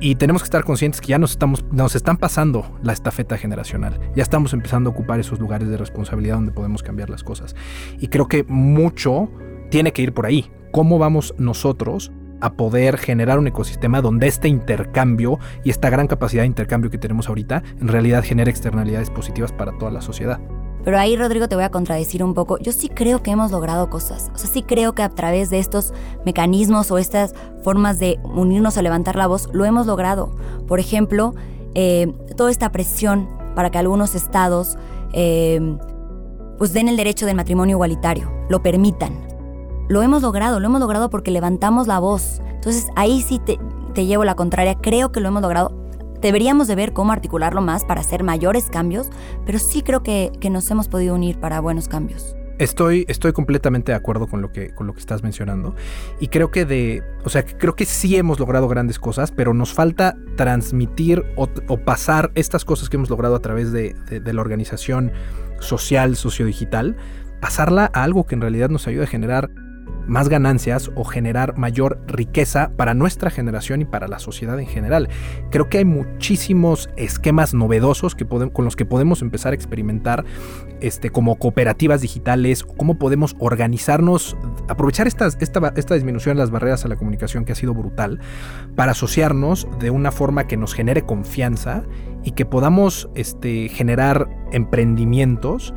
Y 0.00 0.14
tenemos 0.14 0.42
que 0.42 0.46
estar 0.46 0.64
conscientes 0.64 1.00
que 1.00 1.08
ya 1.08 1.18
nos, 1.18 1.32
estamos, 1.32 1.64
nos 1.72 1.96
están 1.96 2.16
pasando 2.16 2.78
la 2.82 2.92
estafeta 2.92 3.36
generacional. 3.36 3.98
Ya 4.14 4.22
estamos 4.22 4.52
empezando 4.52 4.90
a 4.90 4.92
ocupar 4.92 5.18
esos 5.18 5.40
lugares 5.40 5.68
de 5.68 5.76
responsabilidad 5.76 6.36
donde 6.36 6.52
podemos 6.52 6.82
cambiar 6.82 7.10
las 7.10 7.24
cosas. 7.24 7.56
Y 7.98 8.06
creo 8.08 8.28
que 8.28 8.44
mucho 8.44 9.28
tiene 9.70 9.92
que 9.92 10.02
ir 10.02 10.14
por 10.14 10.26
ahí. 10.26 10.50
¿Cómo 10.70 10.98
vamos 10.98 11.34
nosotros 11.38 12.12
a 12.40 12.52
poder 12.52 12.98
generar 12.98 13.38
un 13.38 13.46
ecosistema 13.46 14.00
donde 14.00 14.26
este 14.26 14.48
intercambio 14.48 15.38
y 15.64 15.70
esta 15.70 15.90
gran 15.90 16.06
capacidad 16.06 16.42
de 16.42 16.46
intercambio 16.48 16.90
que 16.90 16.98
tenemos 16.98 17.28
ahorita 17.28 17.62
en 17.80 17.88
realidad 17.88 18.24
genere 18.24 18.50
externalidades 18.50 19.10
positivas 19.10 19.52
para 19.52 19.76
toda 19.78 19.90
la 19.90 20.00
sociedad. 20.00 20.40
Pero 20.84 20.98
ahí, 20.98 21.16
Rodrigo, 21.16 21.48
te 21.48 21.54
voy 21.54 21.64
a 21.64 21.70
contradecir 21.70 22.22
un 22.22 22.34
poco. 22.34 22.58
Yo 22.58 22.72
sí 22.72 22.88
creo 22.88 23.22
que 23.22 23.30
hemos 23.30 23.50
logrado 23.50 23.90
cosas. 23.90 24.30
O 24.34 24.38
sea, 24.38 24.48
sí 24.48 24.62
creo 24.62 24.94
que 24.94 25.02
a 25.02 25.08
través 25.08 25.50
de 25.50 25.58
estos 25.58 25.92
mecanismos 26.24 26.90
o 26.90 26.98
estas 26.98 27.34
formas 27.62 27.98
de 27.98 28.18
unirnos 28.22 28.78
a 28.78 28.82
levantar 28.82 29.16
la 29.16 29.26
voz, 29.26 29.48
lo 29.52 29.64
hemos 29.64 29.86
logrado. 29.86 30.30
Por 30.66 30.80
ejemplo, 30.80 31.34
eh, 31.74 32.12
toda 32.36 32.50
esta 32.50 32.72
presión 32.72 33.28
para 33.54 33.70
que 33.70 33.78
algunos 33.78 34.14
estados 34.14 34.78
eh, 35.12 35.76
pues 36.58 36.72
den 36.72 36.88
el 36.88 36.96
derecho 36.96 37.26
del 37.26 37.36
matrimonio 37.36 37.76
igualitario, 37.76 38.30
lo 38.48 38.62
permitan 38.62 39.12
lo 39.88 40.02
hemos 40.02 40.22
logrado, 40.22 40.60
lo 40.60 40.66
hemos 40.66 40.80
logrado 40.80 41.10
porque 41.10 41.30
levantamos 41.30 41.86
la 41.86 41.98
voz. 41.98 42.40
Entonces 42.54 42.88
ahí 42.96 43.22
sí 43.22 43.40
te, 43.40 43.58
llevo 44.06 44.24
la 44.24 44.36
contraria, 44.36 44.76
creo 44.76 45.10
que 45.10 45.20
lo 45.20 45.28
hemos 45.28 45.42
logrado. 45.42 45.74
Deberíamos 46.20 46.68
de 46.68 46.74
ver 46.74 46.92
cómo 46.92 47.12
articularlo 47.12 47.60
más 47.60 47.84
para 47.84 48.00
hacer 48.00 48.22
mayores 48.22 48.66
cambios, 48.70 49.08
pero 49.46 49.58
sí 49.58 49.82
creo 49.82 50.02
que, 50.02 50.30
nos 50.50 50.70
hemos 50.70 50.88
podido 50.88 51.14
unir 51.14 51.38
para 51.38 51.60
buenos 51.60 51.88
cambios. 51.88 52.36
Estoy, 52.58 53.04
estoy 53.08 53.32
completamente 53.32 53.92
de 53.92 53.96
acuerdo 53.96 54.26
con 54.26 54.42
lo, 54.42 54.50
que, 54.50 54.74
con 54.74 54.88
lo 54.88 54.92
que 54.92 54.98
estás 54.98 55.22
mencionando. 55.22 55.76
Y 56.18 56.26
creo 56.26 56.50
que 56.50 56.64
de. 56.64 57.04
O 57.24 57.28
sea, 57.28 57.44
creo 57.44 57.76
que 57.76 57.84
sí 57.84 58.16
hemos 58.16 58.40
logrado 58.40 58.66
grandes 58.66 58.98
cosas, 58.98 59.30
pero 59.30 59.54
nos 59.54 59.72
falta 59.72 60.16
transmitir 60.36 61.24
o, 61.36 61.46
pasar 61.76 62.32
estas 62.34 62.64
cosas 62.64 62.88
que 62.88 62.96
hemos 62.96 63.10
logrado 63.10 63.36
a 63.36 63.40
través 63.40 63.70
de, 63.70 63.94
de 64.10 64.32
la 64.32 64.40
organización 64.40 65.12
social, 65.60 66.16
sociodigital, 66.16 66.96
pasarla 67.40 67.92
a 67.94 68.02
algo 68.02 68.26
que 68.26 68.34
en 68.34 68.40
realidad 68.40 68.70
nos 68.70 68.88
ayude 68.88 69.04
a 69.04 69.08
generar 69.08 69.50
más 70.08 70.28
ganancias 70.28 70.90
o 70.94 71.04
generar 71.04 71.56
mayor 71.56 72.00
riqueza 72.06 72.72
para 72.76 72.94
nuestra 72.94 73.30
generación 73.30 73.82
y 73.82 73.84
para 73.84 74.08
la 74.08 74.18
sociedad 74.18 74.58
en 74.58 74.66
general. 74.66 75.08
Creo 75.50 75.68
que 75.68 75.78
hay 75.78 75.84
muchísimos 75.84 76.90
esquemas 76.96 77.54
novedosos 77.54 78.14
que 78.14 78.26
con 78.26 78.64
los 78.64 78.76
que 78.76 78.84
podemos 78.84 79.22
empezar 79.22 79.52
a 79.52 79.54
experimentar 79.54 80.24
este, 80.80 81.10
como 81.10 81.36
cooperativas 81.36 82.00
digitales, 82.00 82.64
cómo 82.64 82.98
podemos 82.98 83.36
organizarnos, 83.38 84.36
aprovechar 84.68 85.06
esta, 85.06 85.26
esta 85.26 85.94
disminución 85.94 86.36
de 86.36 86.42
las 86.42 86.50
barreras 86.50 86.84
a 86.84 86.88
la 86.88 86.96
comunicación 86.96 87.44
que 87.44 87.52
ha 87.52 87.56
sido 87.56 87.74
brutal, 87.74 88.20
para 88.76 88.92
asociarnos 88.92 89.68
de 89.78 89.90
una 89.90 90.12
forma 90.12 90.46
que 90.46 90.56
nos 90.56 90.74
genere 90.74 91.02
confianza 91.02 91.82
y 92.24 92.32
que 92.32 92.44
podamos 92.44 93.08
este, 93.14 93.68
generar 93.68 94.28
emprendimientos 94.52 95.74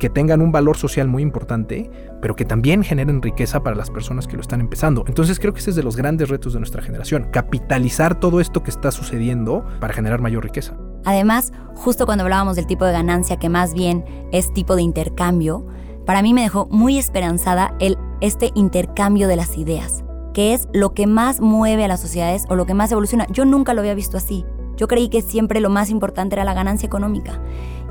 que 0.00 0.10
tengan 0.10 0.40
un 0.40 0.50
valor 0.50 0.76
social 0.76 1.06
muy 1.06 1.22
importante, 1.22 1.88
pero 2.20 2.34
que 2.34 2.44
también 2.44 2.82
generen 2.82 3.22
riqueza 3.22 3.62
para 3.62 3.76
las 3.76 3.90
personas 3.90 4.26
que 4.26 4.34
lo 4.34 4.40
están 4.40 4.60
empezando. 4.60 5.04
Entonces 5.06 5.38
creo 5.38 5.52
que 5.52 5.60
ese 5.60 5.70
es 5.70 5.76
de 5.76 5.84
los 5.84 5.94
grandes 5.94 6.28
retos 6.28 6.54
de 6.54 6.58
nuestra 6.58 6.82
generación, 6.82 7.28
capitalizar 7.30 8.18
todo 8.18 8.40
esto 8.40 8.64
que 8.64 8.70
está 8.70 8.90
sucediendo 8.90 9.64
para 9.78 9.94
generar 9.94 10.20
mayor 10.20 10.42
riqueza. 10.42 10.76
Además, 11.04 11.52
justo 11.74 12.06
cuando 12.06 12.24
hablábamos 12.24 12.56
del 12.56 12.66
tipo 12.66 12.84
de 12.84 12.92
ganancia 12.92 13.36
que 13.36 13.48
más 13.48 13.74
bien 13.74 14.04
es 14.32 14.52
tipo 14.52 14.74
de 14.74 14.82
intercambio, 14.82 15.66
para 16.06 16.22
mí 16.22 16.34
me 16.34 16.42
dejó 16.42 16.66
muy 16.70 16.98
esperanzada 16.98 17.74
el, 17.78 17.96
este 18.20 18.50
intercambio 18.54 19.28
de 19.28 19.36
las 19.36 19.56
ideas, 19.56 20.02
que 20.34 20.54
es 20.54 20.66
lo 20.72 20.94
que 20.94 21.06
más 21.06 21.40
mueve 21.40 21.84
a 21.84 21.88
las 21.88 22.00
sociedades 22.00 22.44
o 22.48 22.56
lo 22.56 22.66
que 22.66 22.74
más 22.74 22.90
evoluciona. 22.90 23.26
Yo 23.30 23.44
nunca 23.44 23.74
lo 23.74 23.80
había 23.80 23.94
visto 23.94 24.16
así. 24.16 24.44
Yo 24.76 24.88
creí 24.88 25.10
que 25.10 25.20
siempre 25.20 25.60
lo 25.60 25.68
más 25.68 25.90
importante 25.90 26.36
era 26.36 26.44
la 26.44 26.54
ganancia 26.54 26.86
económica. 26.86 27.38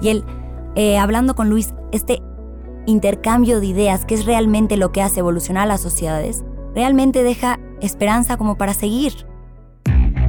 Y 0.01 0.09
el 0.09 0.25
eh, 0.75 0.97
hablando 0.97 1.35
con 1.35 1.49
Luis, 1.49 1.73
este 1.91 2.21
intercambio 2.85 3.59
de 3.59 3.67
ideas, 3.67 4.05
que 4.05 4.15
es 4.15 4.25
realmente 4.25 4.77
lo 4.77 4.91
que 4.91 5.01
hace 5.01 5.19
evolucionar 5.19 5.63
a 5.63 5.67
las 5.67 5.81
sociedades, 5.81 6.43
realmente 6.75 7.23
deja 7.23 7.59
esperanza 7.81 8.37
como 8.37 8.57
para 8.57 8.73
seguir. 8.73 9.25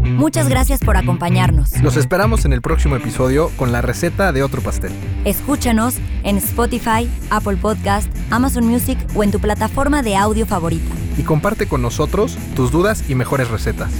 Muchas 0.03 0.49
gracias 0.49 0.81
por 0.81 0.97
acompañarnos. 0.97 1.81
Los 1.83 1.97
esperamos 1.97 2.45
en 2.45 2.53
el 2.53 2.63
próximo 2.63 2.97
episodio 2.97 3.51
con 3.57 3.73
la 3.73 3.81
receta 3.81 4.33
de 4.33 4.43
otro 4.43 4.61
pastel. 4.61 4.93
Escúchanos 5.25 5.97
en 6.25 6.37
Spotify, 6.39 7.09
Apple 7.31 7.57
Podcast, 7.57 8.09
Amazon 8.31 8.67
Music 8.67 8.99
o 9.15 9.23
en 9.23 9.31
tu 9.31 9.41
plataforma 9.41 10.03
de 10.03 10.17
audio 10.17 10.47
favorita. 10.47 10.95
Y 11.17 11.23
comparte 11.23 11.67
con 11.67 11.83
nosotros 11.83 12.37
tus 12.57 12.71
dudas 12.71 13.09
y 13.09 13.15
mejores 13.15 13.49
recetas. 13.51 13.91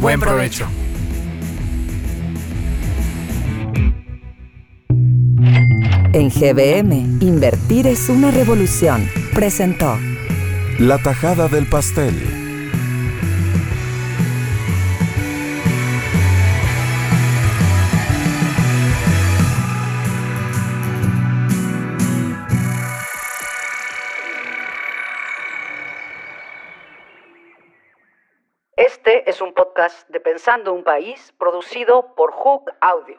Buen 0.00 0.20
provecho. 0.20 0.66
En 6.12 6.28
GBM, 6.28 7.22
invertir 7.22 7.86
es 7.86 8.08
una 8.08 8.32
revolución. 8.32 9.08
Presentó 9.32 9.96
La 10.80 10.98
tajada 10.98 11.46
del 11.46 11.68
pastel. 11.70 12.14
Este 28.76 29.30
es 29.30 29.40
un 29.40 29.54
podcast 29.54 30.08
de 30.08 30.18
Pensando 30.18 30.72
un 30.72 30.82
País 30.82 31.32
producido 31.38 32.16
por 32.16 32.32
Hook 32.32 32.72
Audio. 32.80 33.16